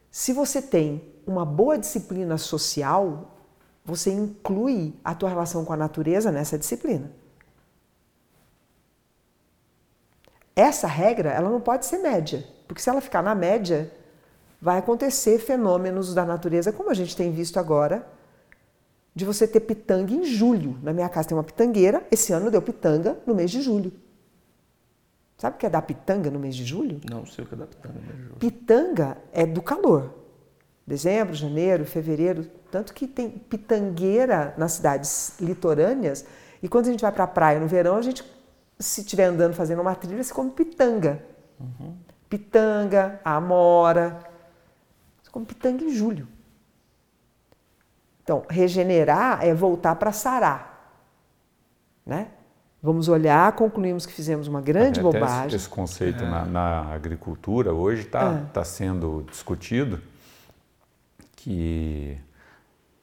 [0.09, 3.37] se você tem uma boa disciplina social,
[3.83, 7.11] você inclui a tua relação com a natureza nessa disciplina.
[10.55, 13.91] Essa regra, ela não pode ser média, porque se ela ficar na média,
[14.61, 18.07] vai acontecer fenômenos da natureza, como a gente tem visto agora,
[19.13, 20.77] de você ter pitanga em julho.
[20.81, 23.91] Na minha casa tem uma pitangueira, esse ano deu pitanga no mês de julho.
[25.37, 27.01] Sabe o que é dar pitanga no mês de julho?
[27.09, 28.35] Não sei o que é dar pitanga no mês de julho.
[28.35, 30.13] Pitanga é do calor.
[30.85, 36.25] Dezembro, janeiro, fevereiro, tanto que tem pitangueira nas cidades litorâneas.
[36.61, 38.23] E quando a gente vai para a praia no verão, a gente,
[38.79, 41.23] se estiver andando fazendo uma trilha, se come pitanga.
[41.59, 41.95] Uhum.
[42.29, 44.19] Pitanga, amora.
[45.23, 46.27] Você come pitanga em julho.
[48.23, 50.95] Então, regenerar é voltar para sarar.
[52.05, 52.27] Né?
[52.81, 55.47] Vamos olhar, concluímos que fizemos uma grande Até bobagem.
[55.47, 56.29] Esse, esse conceito é.
[56.29, 58.45] na, na, agricultura hoje está é.
[58.51, 60.01] tá sendo discutido
[61.35, 62.17] que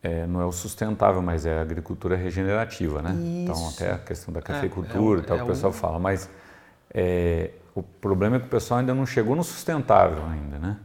[0.03, 3.11] é, não é o sustentável, mas é a agricultura regenerativa, né?
[3.13, 3.75] Então, Isso.
[3.75, 5.75] Então até a questão da é, cafeicultura, é, é, tal, o pessoal um...
[5.75, 6.29] fala, mas
[6.93, 10.77] é, o problema é que o pessoal ainda não chegou no sustentável ainda, né?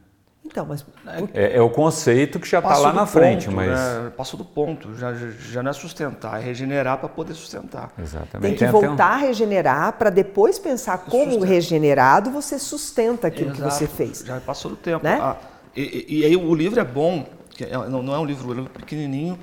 [0.53, 0.85] Então, mas
[1.33, 4.11] é, é, o conceito que já está lá na ponto, frente, mas né?
[4.15, 7.91] passou do ponto, já, já não é sustentar, é regenerar para poder sustentar.
[7.97, 8.39] Exatamente.
[8.39, 9.13] Tem que Tem voltar um...
[9.13, 11.45] a regenerar para depois pensar como Sustenta.
[11.47, 13.63] regenerado você sustenta aquilo Exato.
[13.63, 14.23] que você fez.
[14.23, 15.03] Já passou do tempo.
[15.03, 15.17] Né?
[15.19, 15.37] Ah,
[15.75, 18.47] e, e, e, aí o livro é bom, que é, não, não, é um livro,
[18.49, 19.39] é um livro pequenininho.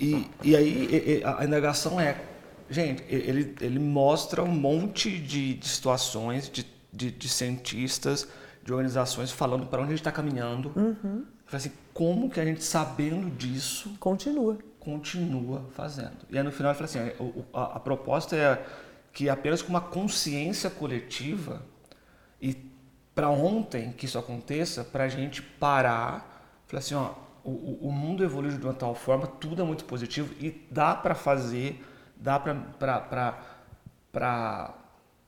[0.00, 2.16] E, e aí a indagação é,
[2.70, 8.26] gente, ele, ele mostra um monte de, de situações de, de, de cientistas
[8.62, 10.72] de organizações falando para onde a gente está caminhando.
[10.76, 11.24] Uhum.
[11.52, 16.26] Assim, como que a gente, sabendo disso, continua continua fazendo.
[16.28, 16.98] E aí no final ele fala assim,
[17.54, 18.66] a, a, a proposta é
[19.12, 21.62] que apenas com uma consciência coletiva
[22.40, 22.56] e
[23.14, 27.12] para ontem que isso aconteça, para a gente parar, falar assim, ó,
[27.44, 31.14] o, o mundo evolui de uma tal forma, tudo é muito positivo e dá para
[31.14, 31.80] fazer,
[32.16, 32.40] dá
[34.10, 34.74] para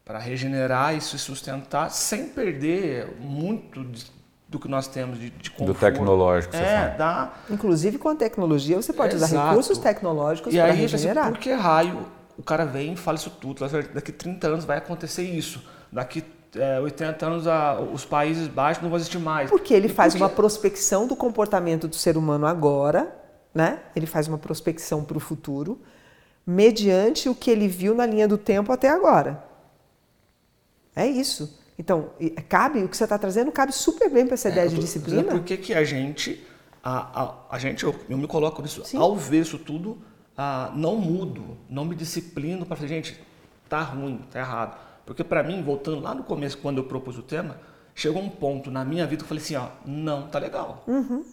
[0.05, 3.85] para regenerar e se sustentar sem perder muito
[4.47, 5.73] do que nós temos de, de conforto.
[5.73, 7.33] Do tecnológico, é, dá.
[7.51, 9.33] Inclusive com a tecnologia você pode Exato.
[9.33, 11.25] usar recursos tecnológicos para regenerar.
[11.25, 13.67] Assim, por que raio o cara vem e fala isso tudo?
[13.95, 15.65] Daqui 30 anos vai acontecer isso.
[15.91, 16.23] Daqui
[16.55, 19.51] é, 80 anos a, os países baixos não vão existir mais.
[19.51, 20.23] Porque ele e faz porque...
[20.23, 23.13] uma prospecção do comportamento do ser humano agora,
[23.55, 23.81] né?
[23.97, 25.81] Ele faz uma prospecção para o futuro,
[26.47, 29.54] mediante o que ele viu na linha do tempo até agora.
[30.95, 31.59] É isso.
[31.79, 32.11] Então,
[32.49, 35.25] cabe, o que você está trazendo cabe super bem para essa é, ideia de disciplina.
[35.25, 36.45] Por que, que a gente,
[36.83, 38.97] a, a, a gente eu, eu, me coloco nisso, Sim.
[38.97, 39.99] ao ver isso tudo,
[40.37, 43.21] a, não mudo, não me disciplino para fazer, gente,
[43.69, 44.79] tá ruim, tá errado.
[45.05, 47.59] Porque para mim, voltando lá no começo, quando eu propus o tema,
[47.95, 50.85] chegou um ponto na minha vida que eu falei assim, ó, não tá legal.
[50.87, 51.25] Uhum.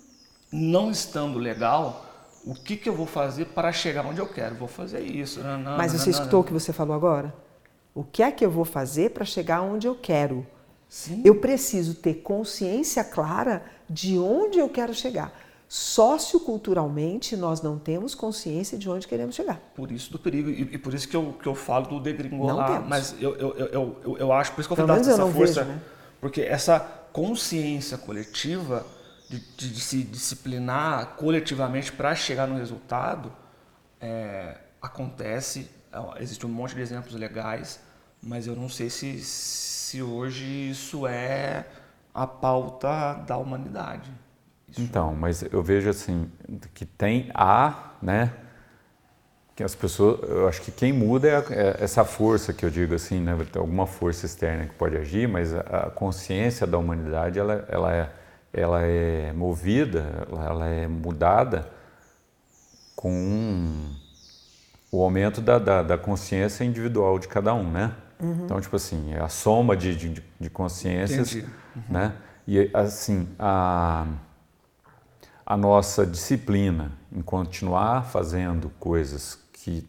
[0.51, 2.05] Não estando legal,
[2.43, 4.55] o que, que eu vou fazer para chegar onde eu quero?
[4.55, 5.39] Vou fazer isso.
[5.41, 7.33] Não, não, Mas você não, escutou o que você falou agora?
[7.93, 10.45] O que é que eu vou fazer para chegar onde eu quero?
[10.87, 11.21] Sim.
[11.23, 15.33] Eu preciso ter consciência clara de onde eu quero chegar.
[15.67, 19.57] Socioculturalmente, nós não temos consciência de onde queremos chegar.
[19.73, 20.49] Por isso do perigo.
[20.49, 22.85] E, e por isso que eu, que eu falo do degringolar.
[22.85, 25.63] Mas eu, eu, eu, eu, eu acho, por isso que eu falo dessa força.
[25.63, 25.81] Vejo, né?
[26.19, 26.79] Porque essa
[27.13, 28.85] consciência coletiva
[29.29, 33.31] de, de, de se disciplinar coletivamente para chegar no resultado
[33.99, 35.69] é, acontece
[36.19, 37.79] existe um monte de exemplos legais,
[38.21, 41.65] mas eu não sei se, se hoje isso é
[42.13, 44.11] a pauta da humanidade.
[44.67, 46.29] Isso então, mas eu vejo assim
[46.73, 48.33] que tem a, né?
[49.55, 52.95] Que as pessoas, eu acho que quem muda é, é essa força que eu digo
[52.95, 53.35] assim, né?
[53.51, 58.11] Tem alguma força externa que pode agir, mas a, consciência da humanidade ela, ela é
[58.53, 61.71] ela é movida, ela é mudada
[62.95, 63.95] com
[64.91, 67.93] o aumento da, da, da, consciência individual de cada um, né?
[68.19, 68.43] Uhum.
[68.43, 71.43] Então, tipo assim, é a soma de, de, de consciências, uhum.
[71.89, 72.13] né?
[72.45, 74.05] E, assim, a,
[75.45, 79.87] a nossa disciplina em continuar fazendo coisas que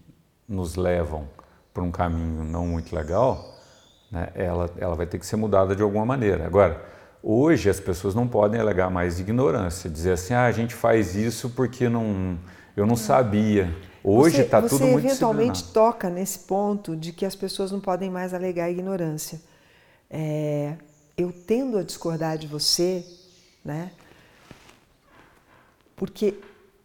[0.49, 1.27] nos levam
[1.75, 3.59] para um caminho não muito legal,
[4.11, 4.29] né?
[4.35, 6.47] ela, ela vai ter que ser mudada de alguma maneira.
[6.47, 6.85] Agora,
[7.23, 11.51] hoje as pessoas não podem alegar mais ignorância, dizer assim, ah, a gente faz isso
[11.51, 12.39] porque não,
[12.77, 13.75] eu não sabia.
[14.05, 18.11] Hoje está tudo muito Você eventualmente toca nesse ponto de que as pessoas não podem
[18.11, 19.41] mais alegar ignorância.
[20.11, 20.77] É,
[21.17, 23.05] eu tendo a discordar de você
[23.65, 23.93] né?
[25.97, 26.35] Porque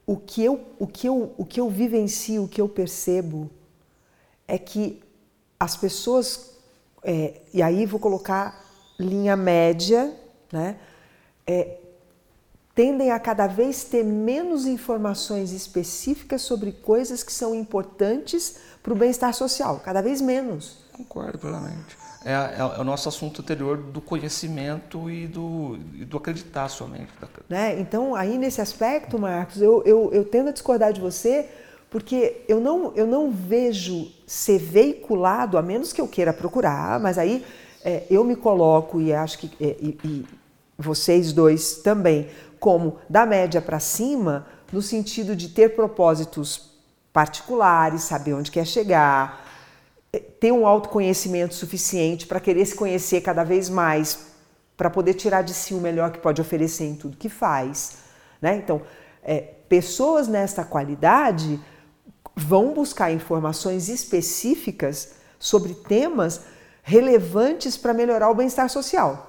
[0.05, 3.49] o que eu, o que eu, o que eu vivencio, o que eu percebo
[4.47, 5.01] é que
[5.59, 6.55] as pessoas,
[7.03, 8.63] é, e aí vou colocar
[8.99, 10.15] linha média,
[10.51, 10.77] né?
[11.45, 11.79] É,
[12.77, 18.95] tendem a cada vez ter menos informações específicas sobre coisas que são importantes para o
[18.95, 20.85] bem-estar social, cada vez menos.
[20.93, 21.97] Concordo plenamente.
[22.23, 27.11] É, é, é, o nosso assunto anterior do conhecimento e do, e do acreditar somente.
[27.49, 27.79] Né?
[27.79, 31.49] Então, aí nesse aspecto, Marcos, eu, eu, eu tendo a discordar de você,
[31.89, 37.17] porque eu não, eu não vejo ser veiculado, a menos que eu queira procurar, mas
[37.17, 37.43] aí
[37.83, 40.25] é, eu me coloco e acho que é, e, e
[40.77, 42.27] vocês dois também,
[42.59, 46.77] como da média para cima, no sentido de ter propósitos
[47.13, 49.45] particulares, saber onde quer chegar,
[50.13, 54.27] é, ter um autoconhecimento suficiente para querer se conhecer cada vez mais,
[54.75, 57.97] para poder tirar de si o melhor que pode oferecer em tudo que faz.
[58.41, 58.57] Né?
[58.57, 58.81] Então,
[59.23, 61.59] é, pessoas nesta qualidade
[62.35, 66.41] vão buscar informações específicas sobre temas
[66.83, 69.26] relevantes para melhorar o bem-estar social.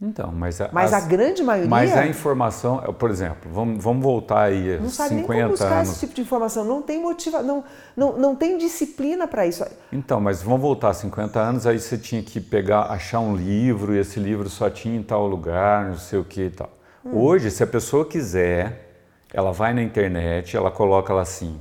[0.00, 1.70] Então, mas a, mas as, a grande maioria.
[1.70, 5.78] Mas a informação, por exemplo, vamos, vamos voltar aí não sabe 50 nem como buscar
[5.78, 5.90] anos.
[5.90, 7.64] esse tipo de informação, não tem motiva, não,
[7.96, 9.64] não, não tem disciplina para isso.
[9.90, 13.98] Então, mas vamos voltar 50 anos, aí você tinha que pegar, achar um livro e
[13.98, 16.70] esse livro só tinha em tal lugar, não sei o que e tal.
[17.02, 17.16] Hum.
[17.16, 18.98] Hoje, se a pessoa quiser,
[19.32, 21.58] ela vai na internet, ela coloca lá assim,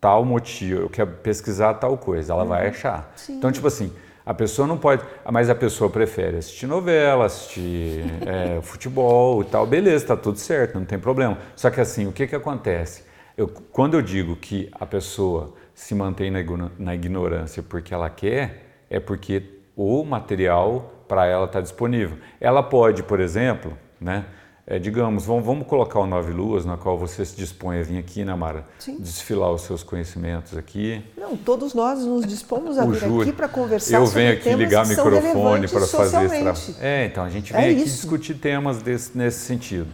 [0.00, 2.48] tal motivo, eu quero pesquisar tal coisa, ela hum.
[2.48, 3.12] vai achar.
[3.16, 3.36] Sim.
[3.36, 3.92] Então, tipo assim,
[4.26, 9.64] a pessoa não pode, mas a pessoa prefere assistir novela, assistir é, futebol e tal,
[9.64, 11.38] beleza, está tudo certo, não tem problema.
[11.54, 13.04] Só que assim, o que, que acontece?
[13.36, 16.40] Eu, quando eu digo que a pessoa se mantém na,
[16.76, 19.42] na ignorância porque ela quer, é porque
[19.76, 22.18] o material para ela está disponível.
[22.40, 24.24] Ela pode, por exemplo, né,
[24.68, 27.98] é, digamos, vamos, vamos, colocar o Nove Luas, na qual você se dispõe a vir
[27.98, 28.64] aqui, né, Mara?
[28.80, 28.98] Sim.
[28.98, 31.04] Desfilar os seus conhecimentos aqui.
[31.16, 34.88] Não, todos nós nos dispomos a vir aqui para conversar Eu venho aqui ligar o
[34.88, 36.76] microfone para fazer esse trabalho.
[36.80, 38.00] É, então, a gente vem é aqui isso.
[38.00, 39.88] discutir temas desse, nesse sentido.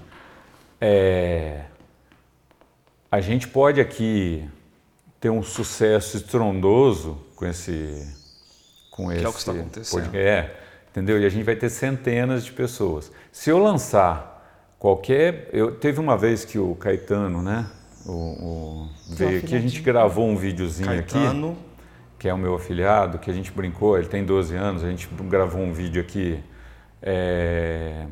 [0.81, 1.65] É,
[3.11, 4.49] a gente pode aqui
[5.21, 8.11] ter um sucesso estrondoso com esse...
[8.91, 10.17] Com que esse é o que está acontecendo.
[10.17, 10.51] É,
[10.91, 11.21] entendeu?
[11.21, 13.13] E a gente vai ter centenas de pessoas.
[13.31, 14.32] Se eu lançar
[14.83, 15.49] qualquer.
[15.53, 17.67] Eu teve uma vez que o Caetano, né?
[18.05, 21.51] O, o veio aqui, a gente gravou um videozinho Caetano.
[21.51, 21.59] aqui,
[22.19, 25.09] que é o meu afilhado, que a gente brincou, ele tem 12 anos, a gente
[25.29, 26.43] gravou um vídeo aqui
[27.01, 28.07] é,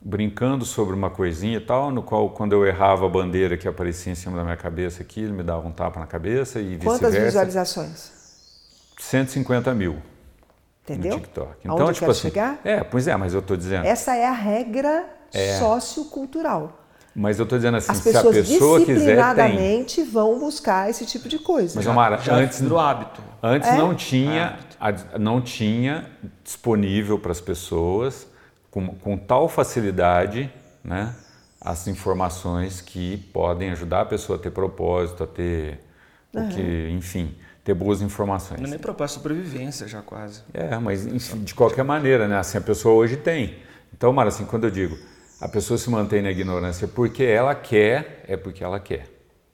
[0.00, 4.10] brincando sobre uma coisinha e tal, no qual quando eu errava a bandeira que aparecia
[4.10, 6.98] em cima da minha cabeça aqui, ele me dava um tapa na cabeça e vice-versa.
[6.98, 8.12] Quantas visualizações?
[8.98, 9.98] 150 mil.
[10.82, 11.12] Entendeu?
[11.12, 11.56] No TikTok.
[11.60, 12.60] Então, Aonde tipo assim, chegar?
[12.64, 13.86] É, pois é, mas eu estou dizendo.
[13.86, 15.58] Essa é a regra é.
[15.58, 16.80] sociocultural.
[17.14, 19.84] Mas eu estou dizendo assim, As se a pessoa quiser tem.
[20.04, 21.74] vão buscar esse tipo de coisa.
[21.74, 23.20] Mas Omar, já antes do hábito.
[23.42, 23.76] Antes é?
[23.76, 25.18] não tinha, é.
[25.18, 26.06] não tinha
[26.44, 28.28] disponível para as pessoas
[28.70, 30.50] com, com tal facilidade,
[30.84, 31.14] né,
[31.60, 35.80] as informações que podem ajudar a pessoa a ter propósito, a ter
[36.32, 36.46] uhum.
[36.46, 38.60] o que, enfim, ter boas informações.
[38.60, 40.42] Não é nem propósito de sobrevivência já quase.
[40.54, 43.56] É, mas enfim, de qualquer maneira, né, assim a pessoa hoje tem.
[43.92, 44.96] Então, Mara, assim, quando eu digo
[45.40, 49.06] a pessoa se mantém na ignorância porque ela quer, é porque ela quer.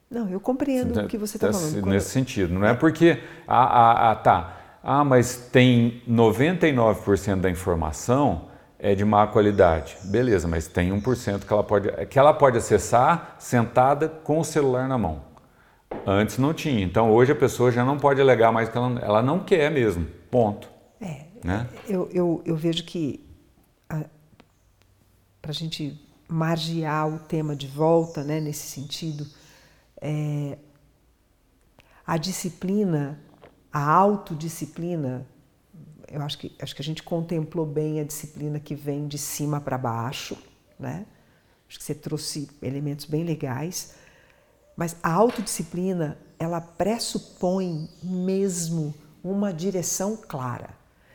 [0.09, 1.85] Não, eu compreendo o que você está falando.
[1.85, 8.47] Nesse sentido, não é porque, ah, ah, ah, tá, ah, mas tem 99% da informação
[8.79, 9.97] é de má qualidade.
[10.03, 14.87] Beleza, mas tem 1% que ela pode, que ela pode acessar sentada com o celular
[14.87, 15.21] na mão.
[16.05, 16.83] Antes não tinha.
[16.83, 20.05] Então hoje a pessoa já não pode alegar mais que ela, ela não quer mesmo.
[20.29, 20.69] Ponto.
[21.01, 21.67] É, né?
[21.87, 23.26] eu, eu, eu vejo que
[25.47, 29.25] para a gente margear o tema de volta, né, nesse sentido,
[30.01, 30.57] é,
[32.05, 33.17] a disciplina,
[33.71, 35.25] a autodisciplina,
[36.11, 39.61] eu acho que, acho que a gente contemplou bem a disciplina que vem de cima
[39.61, 40.37] para baixo,
[40.77, 41.05] né?
[41.69, 43.95] Acho que você trouxe elementos bem legais,
[44.75, 48.93] mas a autodisciplina, ela pressupõe mesmo
[49.23, 50.71] uma direção clara.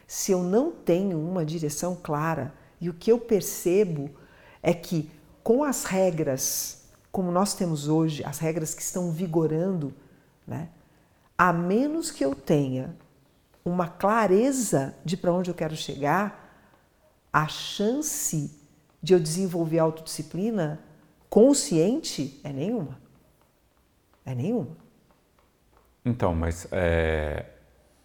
[0.07, 4.22] Se eu não tenho uma direção clara e o que eu percebo
[4.63, 5.11] é que
[5.43, 6.83] com as regras
[7.13, 9.93] como nós temos hoje, as regras que estão vigorando,
[10.47, 10.71] né,
[11.37, 12.97] a menos que eu tenha
[13.63, 16.57] uma clareza de para onde eu quero chegar,
[17.31, 18.51] a chance
[19.03, 20.81] de eu desenvolver autodisciplina
[21.29, 22.99] consciente é nenhuma.
[24.25, 24.77] É nenhuma.
[26.05, 27.47] Então, mas é,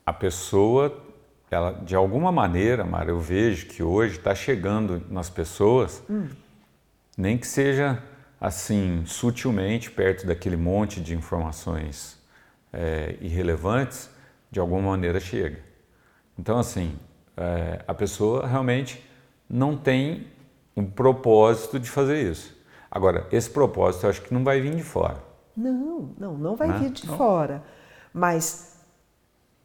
[0.05, 1.01] a pessoa,
[1.49, 6.03] ela, de alguma maneira, Mara, eu vejo que hoje está chegando nas pessoas.
[6.09, 6.27] Hum
[7.17, 8.01] nem que seja
[8.39, 12.17] assim, sutilmente, perto daquele monte de informações
[12.71, 14.09] é, irrelevantes,
[14.51, 15.59] de alguma maneira chega.
[16.37, 16.95] Então, assim,
[17.35, 19.03] é, a pessoa realmente
[19.49, 20.27] não tem
[20.75, 22.55] um propósito de fazer isso.
[22.91, 25.21] Agora, esse propósito eu acho que não vai vir de fora.
[25.55, 26.77] Não, não, não vai né?
[26.77, 27.17] vir de não.
[27.17, 27.63] fora.
[28.13, 28.77] Mas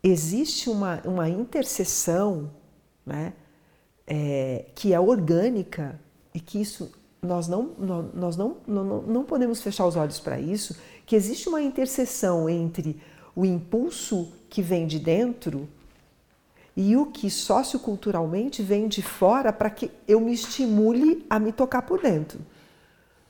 [0.03, 2.50] existe uma, uma interseção
[3.05, 3.34] né,
[4.07, 6.00] é, que é orgânica
[6.34, 6.92] e que isso
[7.22, 7.70] nós não,
[8.12, 13.00] nós não, não, não podemos fechar os olhos para isso, que existe uma interseção entre
[13.36, 15.68] o impulso que vem de dentro
[16.76, 21.82] e o que socioculturalmente vem de fora para que eu me estimule a me tocar
[21.82, 22.40] por dentro.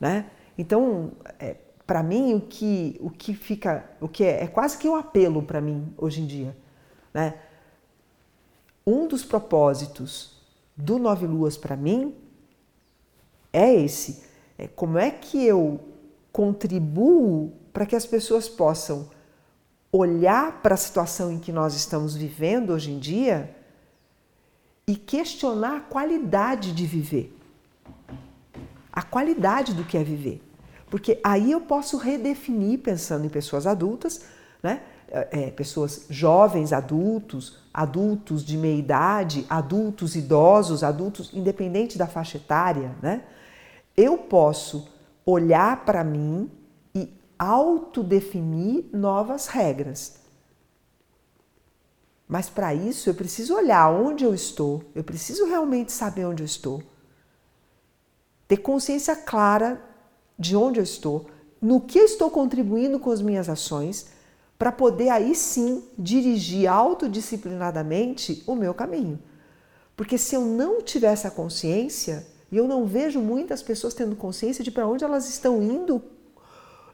[0.01, 0.25] Né?
[0.57, 4.89] Então, é, para mim, o que, o que fica, o que é, é quase que
[4.89, 6.57] um apelo para mim hoje em dia.
[7.13, 7.35] Né?
[8.87, 10.41] Um dos propósitos
[10.75, 12.15] do Nove Luas para mim
[13.53, 14.23] é esse.
[14.57, 15.81] É como é que eu
[16.33, 19.09] contribuo para que as pessoas possam
[19.91, 23.55] olhar para a situação em que nós estamos vivendo hoje em dia
[24.87, 27.37] e questionar a qualidade de viver.
[28.93, 30.43] A qualidade do que é viver.
[30.91, 34.25] Porque aí eu posso redefinir, pensando em pessoas adultas,
[34.63, 34.83] né?
[35.11, 42.95] É, pessoas jovens, adultos, adultos de meia idade, adultos idosos, adultos, independente da faixa etária,
[43.03, 43.23] né?
[43.97, 44.89] Eu posso
[45.25, 46.51] olhar para mim
[46.95, 50.21] e autodefinir novas regras.
[52.27, 56.47] Mas para isso eu preciso olhar onde eu estou, eu preciso realmente saber onde eu
[56.47, 56.83] estou,
[58.49, 59.83] ter consciência clara
[60.39, 61.27] de onde eu estou,
[61.61, 64.07] no que eu estou contribuindo com as minhas ações,
[64.59, 69.19] para poder aí sim dirigir autodisciplinadamente o meu caminho.
[69.97, 74.63] Porque se eu não tiver essa consciência, e eu não vejo muitas pessoas tendo consciência
[74.63, 76.03] de para onde elas estão indo,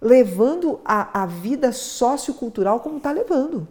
[0.00, 3.66] levando a, a vida sociocultural como está levando.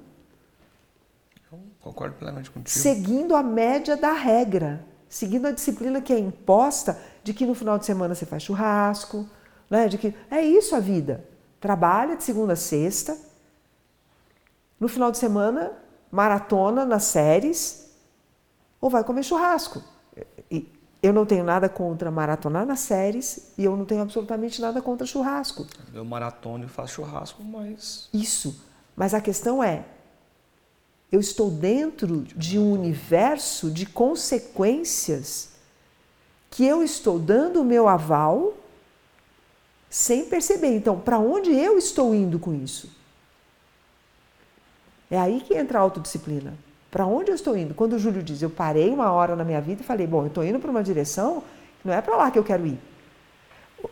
[1.49, 2.69] Eu concordo plenamente contigo.
[2.77, 7.79] Seguindo a média da regra, seguindo a disciplina que é imposta de que no final
[7.79, 9.25] de semana você faz churrasco,
[9.69, 9.87] né?
[9.87, 11.23] de que é isso a vida.
[11.61, 13.17] Trabalha de segunda a sexta,
[14.77, 15.71] no final de semana
[16.11, 17.89] maratona nas séries
[18.81, 19.81] ou vai comer churrasco.
[21.01, 25.05] Eu não tenho nada contra maratonar nas séries e eu não tenho absolutamente nada contra
[25.05, 25.67] churrasco.
[25.93, 28.09] Eu maratono e faço churrasco, mas.
[28.11, 28.63] Isso.
[28.95, 29.85] Mas a questão é:
[31.11, 35.51] eu estou dentro de um universo de consequências
[36.49, 38.53] que eu estou dando o meu aval
[39.89, 40.75] sem perceber.
[40.75, 42.89] Então, para onde eu estou indo com isso?
[45.09, 46.57] É aí que entra a autodisciplina.
[46.97, 47.75] Para onde eu estou indo?
[47.75, 50.29] Quando o Júlio diz, eu parei uma hora na minha vida e falei, bom, eu
[50.29, 51.43] estou indo para uma direção,
[51.85, 52.79] não é para lá que eu quero ir.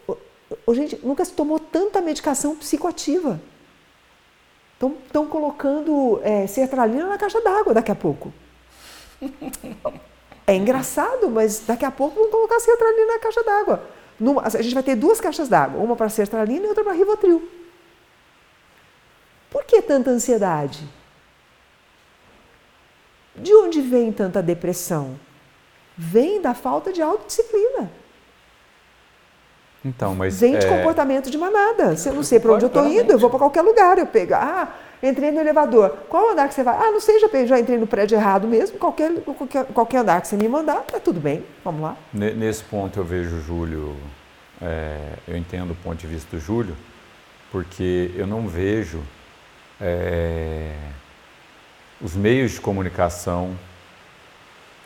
[0.08, 0.18] O,
[0.66, 3.39] o, gente, nunca se tomou tanta medicação psicoativa.
[5.06, 8.34] Estão colocando é, sertralina na caixa d'água daqui a pouco.
[10.47, 13.84] É engraçado, mas daqui a pouco vão colocar sertralina na caixa d'água.
[14.43, 17.49] A gente vai ter duas caixas d'água, uma para sertralina e outra para rivotril.
[19.49, 20.88] Por que tanta ansiedade?
[23.38, 25.19] De onde vem tanta depressão?
[25.97, 27.89] Vem da falta de autodisciplina.
[29.83, 30.69] Então, mas vem de é...
[30.69, 31.95] comportamento de manada.
[31.95, 33.99] Se eu não sei para onde eu estou indo, eu vou para qualquer lugar.
[33.99, 35.95] Eu pego, ah, entrei no elevador.
[36.09, 36.75] Qual andar que você vai?
[36.75, 38.79] Ah, não sei, já, já entrei no prédio errado mesmo.
[38.79, 41.45] Qualquer, qualquer, qualquer andar que você me mandar, tá tudo bem.
[41.63, 41.95] Vamos lá.
[42.11, 43.95] Nesse ponto eu vejo o Júlio,
[44.59, 46.75] é, eu entendo o ponto de vista do Júlio,
[47.51, 49.03] porque eu não vejo
[49.79, 50.71] é,
[52.02, 53.58] os meios de comunicação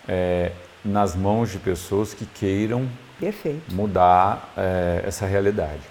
[0.07, 0.51] é,
[0.84, 2.88] nas mãos de pessoas que queiram
[3.20, 3.74] Perfeito.
[3.74, 5.82] mudar é, essa realidade.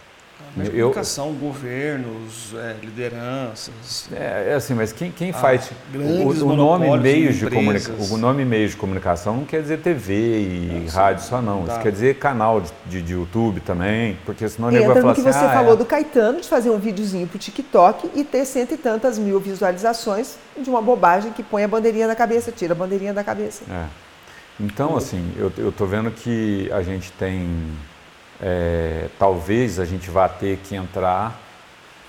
[0.57, 4.09] Mas comunicação, governos, é, lideranças.
[4.13, 8.15] É, é, assim, mas quem, quem ah, faz o, o nome meios de, de comunicação,
[8.15, 11.79] o nome meios de comunicação não quer dizer TV e é, rádio só não, isso
[11.81, 15.45] quer dizer canal de, de, YouTube também, porque senão ele vai falar que assim, você
[15.45, 15.77] ah, falou é.
[15.77, 20.37] do Caetano de fazer um videozinho pro TikTok e ter cento e tantas mil visualizações
[20.57, 23.65] de uma bobagem que põe a bandeirinha na cabeça, tira a bandeirinha da cabeça.
[23.71, 23.87] É.
[24.61, 27.49] Então, assim, eu, eu tô vendo que a gente tem
[28.41, 31.41] é, talvez a gente vá ter que entrar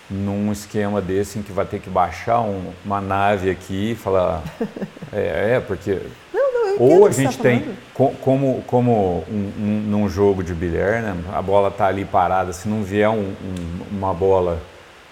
[0.10, 4.44] num esquema desse em que vai ter que baixar um, uma nave aqui e falar.
[5.14, 6.00] é, é, porque.
[6.34, 7.78] Não, não, ou a gente tá tem,
[8.22, 12.68] como, como um, um, num jogo de bilhar, né, a bola está ali parada, se
[12.68, 13.36] não vier um,
[13.92, 14.62] uma bola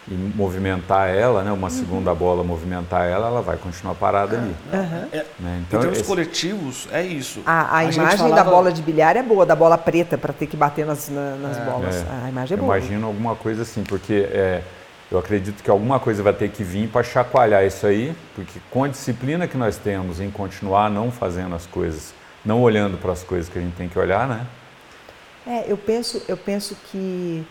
[0.09, 1.73] e movimentar ela, né, uma uhum.
[1.73, 4.55] segunda bola movimentar ela, ela vai continuar parada ali.
[4.73, 5.09] Uhum.
[5.11, 5.63] É, né?
[5.67, 6.07] Então, em termos esse...
[6.07, 7.41] coletivos, é isso.
[7.45, 8.35] A, a, a imagem falava...
[8.35, 11.35] da bola de bilhar é boa, da bola preta, para ter que bater nas, na,
[11.35, 11.61] nas é.
[11.65, 11.95] bolas.
[11.95, 12.25] É.
[12.25, 12.77] A imagem é boa.
[12.77, 14.61] Imagino alguma coisa assim, porque é,
[15.11, 18.85] eu acredito que alguma coisa vai ter que vir para chacoalhar isso aí, porque com
[18.85, 22.13] a disciplina que nós temos em continuar não fazendo as coisas,
[22.45, 24.45] não olhando para as coisas que a gente tem que olhar, né?
[25.45, 27.45] É, eu penso, eu penso que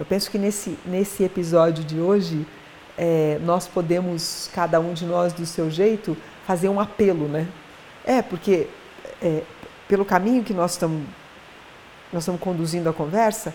[0.00, 2.46] eu penso que nesse, nesse episódio de hoje,
[2.96, 7.46] é, nós podemos, cada um de nós do seu jeito, fazer um apelo, né?
[8.02, 8.66] É, porque
[9.22, 9.42] é,
[9.86, 11.02] pelo caminho que nós estamos
[12.10, 13.54] nós estamos conduzindo a conversa,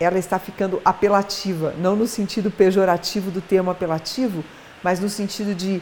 [0.00, 4.44] ela está ficando apelativa, não no sentido pejorativo do termo apelativo,
[4.82, 5.80] mas no sentido de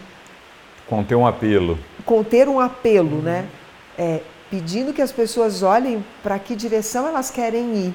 [0.87, 1.79] conter um apelo.
[2.05, 3.23] Conter um apelo, uhum.
[3.23, 3.49] né?
[3.97, 7.95] É, pedindo que as pessoas olhem para que direção elas querem ir.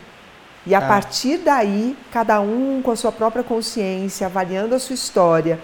[0.70, 0.88] E a é.
[0.88, 5.60] partir daí, cada um com a sua própria consciência, avaliando a sua história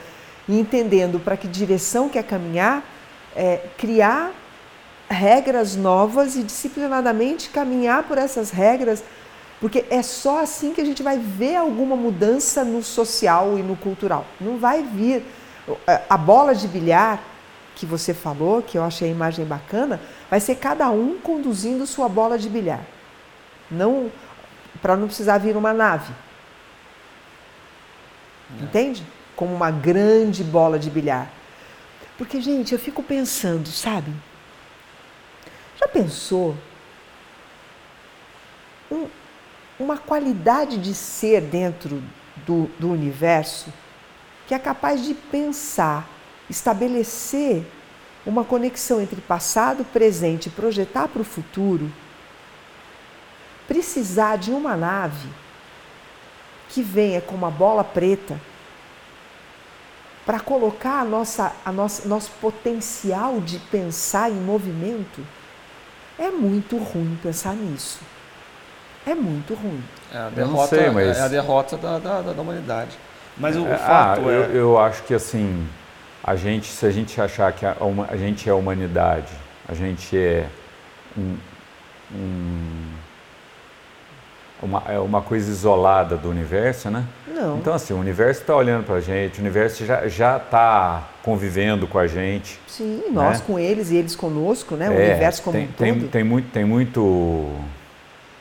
[0.50, 2.84] e entendendo para que direção quer caminhar,
[3.36, 4.32] é, criar
[5.08, 9.04] regras novas e disciplinadamente caminhar por essas regras,
[9.62, 13.76] porque é só assim que a gente vai ver alguma mudança no social e no
[13.76, 14.26] cultural.
[14.42, 15.24] Não vai vir.
[16.10, 17.22] A bola de bilhar
[17.76, 20.02] que você falou, que eu achei a imagem bacana,
[20.32, 22.82] vai ser cada um conduzindo sua bola de bilhar.
[23.70, 24.12] Não
[24.86, 26.14] para não precisar vir uma nave.
[28.62, 29.04] Entende?
[29.36, 31.28] Como uma grande bola de bilhar.
[32.20, 34.14] Porque, gente, eu fico pensando, sabe?
[35.80, 36.56] Já pensou
[38.92, 39.08] um,
[39.80, 42.04] uma qualidade de ser dentro
[42.46, 43.74] do, do universo
[44.46, 46.08] que é capaz de pensar,
[46.48, 47.66] estabelecer
[48.24, 51.92] uma conexão entre passado, presente e projetar para o futuro?
[53.68, 55.28] Precisar de uma nave
[56.70, 58.40] que venha com uma bola preta
[60.26, 65.26] para colocar a nossa, a nossa, nosso potencial de pensar em movimento,
[66.18, 68.00] é muito ruim pensar nisso.
[69.06, 69.84] É muito ruim.
[70.12, 71.18] É a derrota, sei, mas...
[71.18, 72.98] é a derrota da, da, da humanidade.
[73.38, 74.36] Mas o, é, fato ah, é.
[74.36, 75.68] Eu, eu, acho que assim,
[76.24, 77.76] a gente, se a gente achar que a,
[78.10, 79.32] a gente é a humanidade,
[79.68, 80.48] a gente é
[81.16, 81.38] um,
[82.14, 82.94] um
[84.66, 87.06] uma, é uma coisa isolada do universo, né?
[87.28, 87.58] Não.
[87.58, 92.00] Então, assim, o universo está olhando para a gente, o universo já está convivendo com
[92.00, 92.60] a gente.
[92.68, 93.46] Sim, nós né?
[93.46, 94.90] com eles e eles conosco, né?
[94.90, 95.78] O é, universo como tem, um todo.
[95.78, 97.54] Tem, tem, muito, tem muito,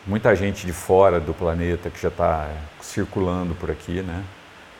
[0.06, 2.48] muita gente de fora do planeta que já está
[2.80, 4.22] circulando por aqui, né?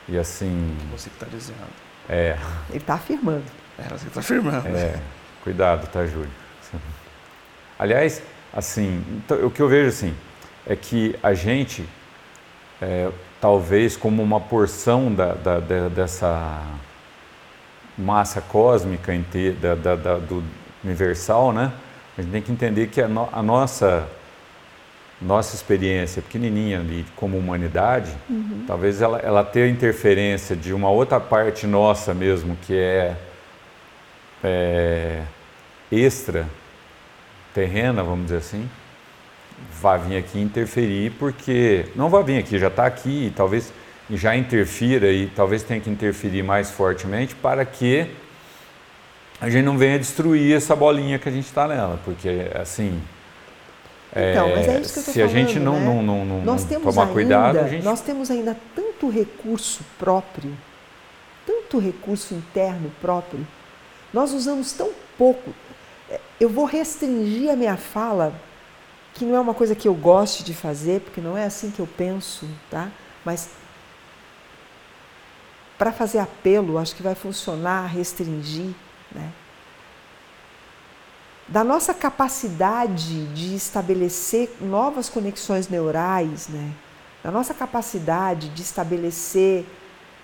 [0.08, 0.76] E assim...
[0.92, 1.58] Você que está dizendo.
[2.08, 2.36] É.
[2.68, 3.44] Ele está afirmando.
[3.78, 4.68] É, você está afirmando.
[4.68, 4.94] É,
[5.42, 6.30] cuidado, tá, Júlio?
[7.78, 8.22] Aliás,
[8.52, 10.14] assim, então, o que eu vejo assim
[10.66, 11.84] é que a gente,
[12.80, 13.10] é,
[13.40, 16.62] talvez como uma porção da, da, da, dessa
[17.96, 20.42] massa cósmica inteira, do
[20.82, 21.72] universal, né?
[22.16, 24.08] A gente tem que entender que a, no, a nossa
[25.20, 28.64] nossa experiência pequenininha ali como humanidade, uhum.
[28.66, 33.16] talvez ela, ela tenha interferência de uma outra parte nossa mesmo que é,
[34.42, 35.22] é
[35.90, 36.46] extra
[37.54, 38.68] terrena, vamos dizer assim,
[39.80, 43.72] vai vir aqui interferir, porque não vai vir aqui, já está aqui, e talvez
[44.10, 48.10] já interfira e talvez tenha que interferir mais fortemente para que
[49.40, 53.00] a gente não venha destruir essa bolinha que a gente está nela, porque assim.
[54.10, 55.84] Então, é, mas é isso que eu se falando, a gente não, né?
[55.86, 57.82] não, não, não, nós não tomar ainda, cuidado, gente...
[57.82, 60.56] nós temos ainda tanto recurso próprio,
[61.44, 63.44] tanto recurso interno próprio,
[64.12, 65.52] nós usamos tão pouco.
[66.08, 68.32] É, eu vou restringir a minha fala
[69.14, 71.78] que não é uma coisa que eu goste de fazer, porque não é assim que
[71.80, 72.90] eu penso, tá?
[73.24, 73.48] Mas
[75.78, 78.74] para fazer apelo, acho que vai funcionar restringir,
[79.12, 79.32] né?
[81.46, 86.72] Da nossa capacidade de estabelecer novas conexões neurais, né?
[87.22, 89.64] Da nossa capacidade de estabelecer,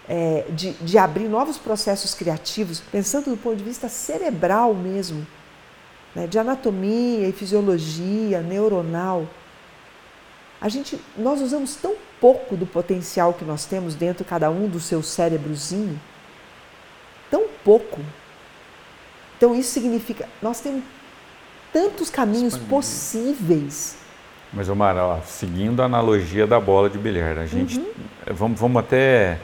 [0.09, 5.27] é, de, de abrir novos processos criativos, pensando do ponto de vista cerebral mesmo
[6.15, 9.27] né, de anatomia e fisiologia neuronal.
[10.61, 14.79] A gente, nós usamos tão pouco do potencial que nós temos dentro cada um do
[14.79, 15.99] seu cérebrozinho,
[17.31, 18.01] tão pouco.
[19.37, 20.83] Então isso significa, nós temos
[21.73, 23.97] tantos caminhos possíveis.
[24.53, 27.87] Mas, Omar, ó, seguindo a analogia da bola de bilhar, a gente, uhum.
[28.33, 29.39] vamos, vamos até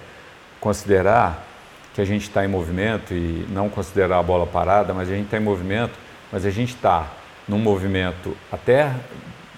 [0.60, 1.46] considerar
[1.94, 5.26] que a gente está em movimento e não considerar a bola parada, mas a gente
[5.26, 7.06] está em movimento mas a gente está
[7.48, 8.92] num movimento até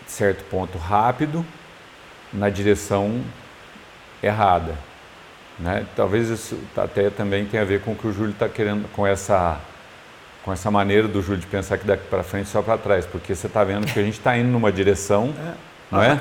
[0.06, 1.44] certo ponto rápido
[2.32, 3.22] na direção
[4.22, 4.74] errada.
[5.58, 5.86] Né?
[5.96, 9.06] Talvez isso até também tenha a ver com o que o Júlio está querendo, com
[9.06, 9.60] essa,
[10.44, 13.34] com essa maneira do Júlio de pensar que daqui para frente só para trás, porque
[13.34, 15.54] você está vendo que a gente está indo numa direção, é.
[15.90, 16.20] não é?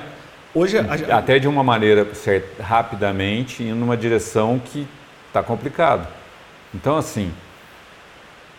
[0.56, 1.18] Hoje, a...
[1.18, 4.88] até de uma maneira certa, rapidamente, indo numa direção que
[5.28, 6.08] está complicado.
[6.74, 7.32] Então, assim,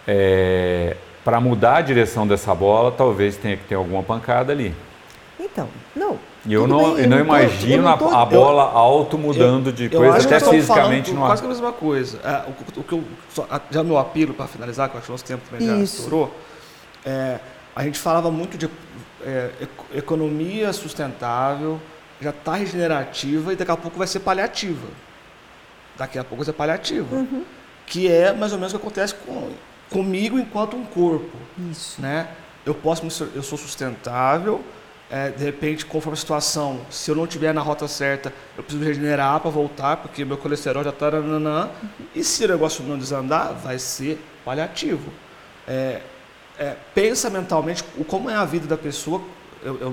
[0.06, 4.74] é, para mudar a direção dessa bola, talvez tenha que ter alguma pancada ali.
[5.38, 6.18] Então, não.
[6.46, 9.72] E eu não, bem, eu não, imagino tô, tô, a, bola eu, alto mudando eu,
[9.72, 12.18] de coisa, até fisicamente não Quase a mesma coisa.
[12.24, 13.04] É, o, o, que eu,
[13.70, 16.34] já meu apelo para finalizar, que eu acho que nosso tempo também já estourou,
[17.04, 17.38] é,
[17.74, 18.70] a gente falava muito de
[19.24, 19.50] é,
[19.94, 21.80] economia sustentável,
[22.20, 24.86] já está regenerativa e daqui a pouco vai ser paliativa.
[25.96, 27.14] Daqui a pouco vai ser paliativa.
[27.14, 27.44] Uhum.
[27.86, 29.50] Que é mais ou menos o que acontece com,
[29.90, 31.36] comigo enquanto um corpo.
[31.70, 32.00] Isso.
[32.00, 32.28] Né?
[32.64, 34.62] Eu posso, eu sou sustentável,
[35.10, 38.84] é, de repente, conforme a situação, se eu não estiver na rota certa, eu preciso
[38.84, 41.08] regenerar para voltar, porque meu colesterol já está.
[41.08, 41.68] Uhum.
[42.14, 45.10] E se o negócio não desandar, vai ser paliativo.
[45.66, 46.02] É,
[46.58, 49.22] é, pensa mentalmente como é a vida da pessoa.
[49.62, 49.92] Eu, eu,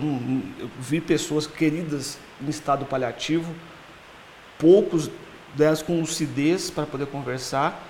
[0.59, 3.55] eu, vi pessoas queridas em estado paliativo,
[4.59, 5.09] poucos
[5.55, 7.81] delas com lucidez para poder conversar,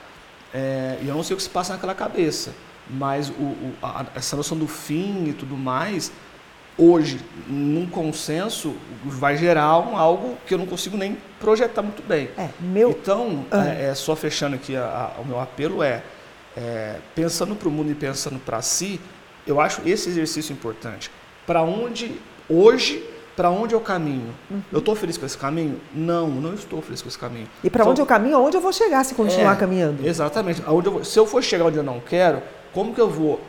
[0.55, 2.53] é, e eu não sei o que se passa naquela cabeça.
[2.89, 6.13] Mas o, o, a, essa noção do fim e tudo mais
[6.77, 12.29] hoje, num consenso, vai gerar um, algo que eu não consigo nem projetar muito bem.
[12.37, 12.91] É, meu...
[12.91, 13.65] Então, ah.
[13.67, 16.03] é, é, só fechando aqui, a, a, o meu apelo é,
[16.55, 18.99] é pensando para o mundo e pensando para si,
[19.47, 21.09] eu acho esse exercício importante.
[21.45, 23.03] Para onde, hoje,
[23.35, 24.33] para onde eu caminho?
[24.49, 24.61] Uhum.
[24.71, 25.79] Eu estou feliz com esse caminho?
[25.93, 27.47] Não, não estou feliz com esse caminho.
[27.63, 30.07] E para então, onde eu caminho, aonde eu vou chegar se continuar é, caminhando?
[30.07, 30.61] Exatamente.
[30.65, 32.41] Aonde eu vou, se eu for chegar onde eu não quero,
[32.73, 33.41] como que eu vou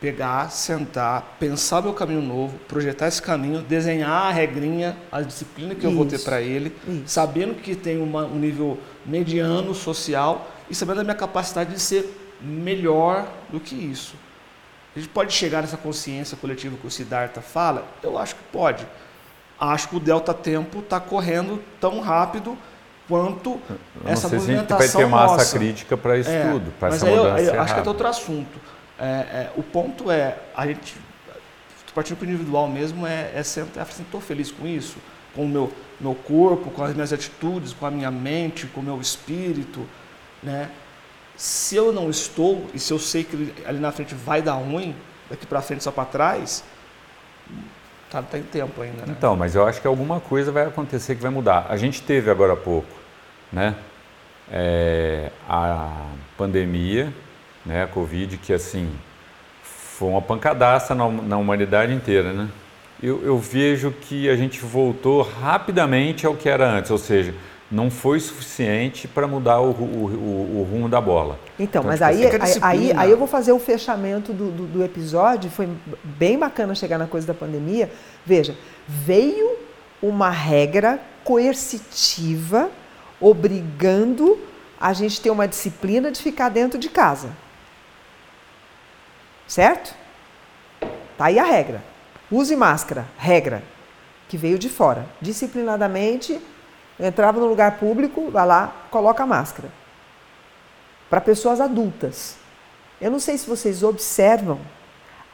[0.00, 5.86] pegar, sentar, pensar meu caminho novo, projetar esse caminho, desenhar a regrinha, a disciplina que
[5.86, 7.02] eu vou ter para ele, isso.
[7.06, 12.18] sabendo que tem uma, um nível mediano social e sabendo a minha capacidade de ser
[12.40, 14.16] melhor do que isso.
[14.96, 17.86] A gente pode chegar nessa consciência coletiva que o Siddhartha fala?
[18.02, 18.84] Eu acho que pode.
[19.64, 22.58] Acho que o delta tempo está correndo tão rápido
[23.08, 23.60] quanto
[24.04, 24.40] essa movimentação nossa.
[24.40, 25.58] se a gente vai ter massa nossa.
[25.58, 27.40] crítica para isso é, tudo, para essa mudança.
[27.40, 28.60] Eu, eu acho que é outro assunto.
[28.98, 30.96] É, é, o ponto é, a gente,
[31.94, 34.96] partindo para o individual mesmo, é, é sentar, assim, estou feliz com isso,
[35.32, 38.82] com o meu, meu corpo, com as minhas atitudes, com a minha mente, com o
[38.82, 39.88] meu espírito,
[40.42, 40.70] né?
[41.36, 44.92] Se eu não estou, e se eu sei que ali na frente vai dar ruim,
[45.30, 46.64] daqui para frente só para trás,
[48.12, 49.14] tá, tá em tempo ainda, né?
[49.16, 51.66] Então, mas eu acho que alguma coisa vai acontecer que vai mudar.
[51.68, 52.88] A gente teve agora há pouco,
[53.52, 53.74] né?
[54.50, 56.06] É, a
[56.36, 57.12] pandemia
[57.64, 58.90] né, a Covid, que assim
[59.62, 62.48] foi uma pancadaça na, na humanidade inteira, né?
[63.02, 67.34] Eu, eu, vejo que a gente voltou rapidamente ao que era antes, ou seja,
[67.72, 71.40] não foi suficiente para mudar o, o, o, o, rumo da bola.
[71.58, 74.50] Então, então mas tipo aí, assim, aí, aí, aí, eu vou fazer o fechamento do,
[74.50, 75.66] do, do episódio, foi
[76.04, 77.90] bem bacana chegar na coisa da pandemia.
[78.26, 78.54] Veja,
[78.86, 79.56] veio
[80.02, 82.70] uma regra coercitiva
[83.18, 84.38] obrigando
[84.78, 87.30] a gente ter uma disciplina de ficar dentro de casa.
[89.48, 89.94] Certo?
[91.16, 91.82] Tá aí a regra.
[92.30, 93.62] Use máscara, regra,
[94.28, 95.06] que veio de fora.
[95.22, 96.38] Disciplinadamente,
[97.06, 99.68] entrava no lugar público, vai lá, coloca a máscara.
[101.10, 102.36] Para pessoas adultas.
[103.00, 104.60] Eu não sei se vocês observam,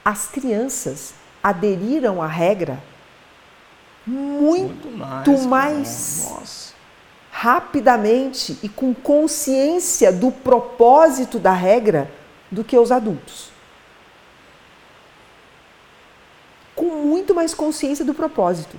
[0.04, 1.12] as crianças
[1.42, 2.82] aderiram à regra
[4.06, 6.74] muito, muito mais, mais
[7.30, 12.10] rapidamente e com consciência do propósito da regra
[12.50, 13.48] do que os adultos.
[16.78, 18.78] com muito mais consciência do propósito.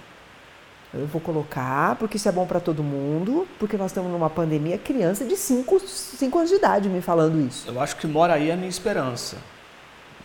[0.92, 4.78] Eu vou colocar, porque isso é bom para todo mundo, porque nós estamos numa pandemia,
[4.78, 5.76] criança de 5
[6.36, 7.70] anos de idade me falando isso.
[7.70, 9.38] Eu acho que mora aí a minha esperança.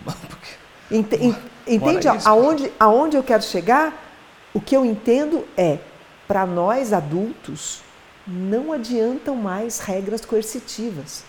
[0.90, 1.12] Ent,
[1.66, 3.92] entende aonde, aonde eu quero chegar?
[4.54, 5.78] O que eu entendo é,
[6.26, 7.80] para nós adultos,
[8.26, 11.24] não adiantam mais regras coercitivas.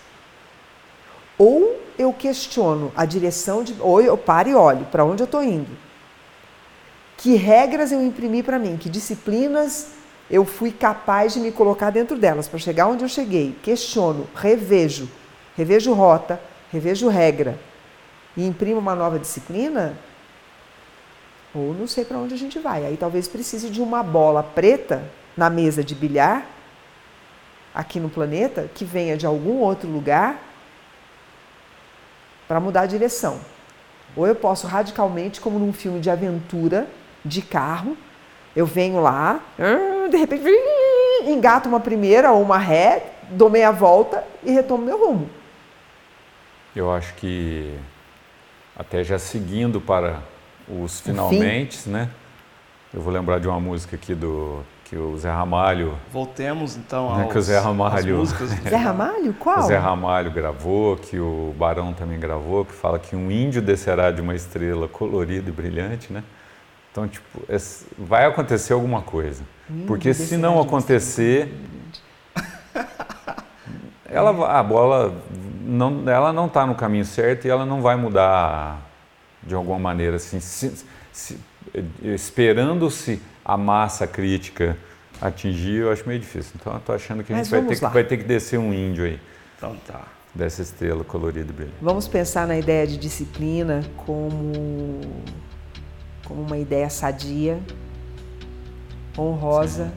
[1.36, 3.74] Ou eu questiono a direção de.
[3.80, 5.85] Ou eu paro e olho para onde eu estou indo
[7.16, 9.88] que regras eu imprimi para mim, que disciplinas
[10.30, 13.56] eu fui capaz de me colocar dentro delas para chegar onde eu cheguei.
[13.62, 15.08] Questiono, revejo,
[15.56, 16.40] revejo rota,
[16.70, 17.58] revejo regra
[18.36, 19.96] e imprimo uma nova disciplina,
[21.54, 22.84] ou não sei para onde a gente vai.
[22.84, 25.02] Aí talvez precise de uma bola preta
[25.36, 26.46] na mesa de bilhar
[27.74, 30.42] aqui no planeta que venha de algum outro lugar
[32.46, 33.40] para mudar a direção.
[34.14, 36.86] Ou eu posso radicalmente, como num filme de aventura,
[37.26, 37.96] de carro,
[38.54, 40.44] eu venho lá, ah, de repente,
[41.26, 45.28] engato uma primeira ou uma ré, dou meia volta e retomo meu rumo.
[46.74, 47.74] Eu acho que
[48.76, 50.22] até já seguindo para
[50.68, 52.10] os finalmente, né?
[52.92, 55.98] Eu vou lembrar de uma música aqui do que o Zé Ramalho.
[56.12, 58.50] Voltemos então né, aos, que o Zé Ramalho, músicas.
[58.62, 59.34] Zé Ramalho?
[59.34, 59.58] Qual?
[59.58, 64.10] O Zé Ramalho gravou, que o Barão também gravou, que fala que um índio descerá
[64.10, 66.22] de uma estrela colorida e brilhante, né?
[66.96, 67.42] Então, tipo,
[67.98, 69.42] vai acontecer alguma coisa.
[69.86, 71.52] Porque se não acontecer,
[74.08, 75.14] ela, a bola
[75.60, 78.80] não, ela não está no caminho certo e ela não vai mudar
[79.42, 81.38] de alguma maneira, assim, se, se,
[82.02, 84.78] esperando-se a massa crítica
[85.20, 86.52] atingir, eu acho meio difícil.
[86.58, 88.72] Então, eu estou achando que a gente vai ter que, vai ter que descer um
[88.72, 89.20] índio aí.
[89.58, 90.02] Então tá.
[90.34, 91.76] Dessa estrela colorida e brilhante.
[91.80, 95.00] Vamos pensar na ideia de disciplina como,
[96.26, 97.58] como uma ideia sadia,
[99.16, 99.92] honrosa,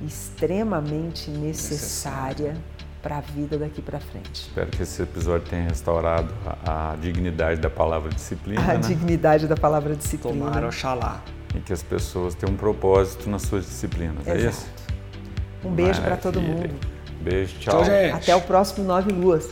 [0.00, 0.06] Sim.
[0.06, 2.54] extremamente necessária
[3.02, 4.48] para a vida daqui para frente.
[4.48, 6.32] Espero que esse episódio tenha restaurado
[6.64, 8.60] a, a dignidade da palavra disciplina.
[8.60, 8.78] A né?
[8.78, 10.46] dignidade da palavra disciplina.
[10.46, 11.22] Tomara, oxalá.
[11.54, 14.26] E que as pessoas tenham um propósito nas suas disciplinas.
[14.26, 14.38] Exato.
[14.38, 14.66] É isso?
[15.64, 16.74] Um beijo para todo mundo.
[17.20, 17.76] Beijo, tchau.
[17.76, 18.12] Tchau, gente.
[18.12, 19.50] Até o próximo Nove Luas.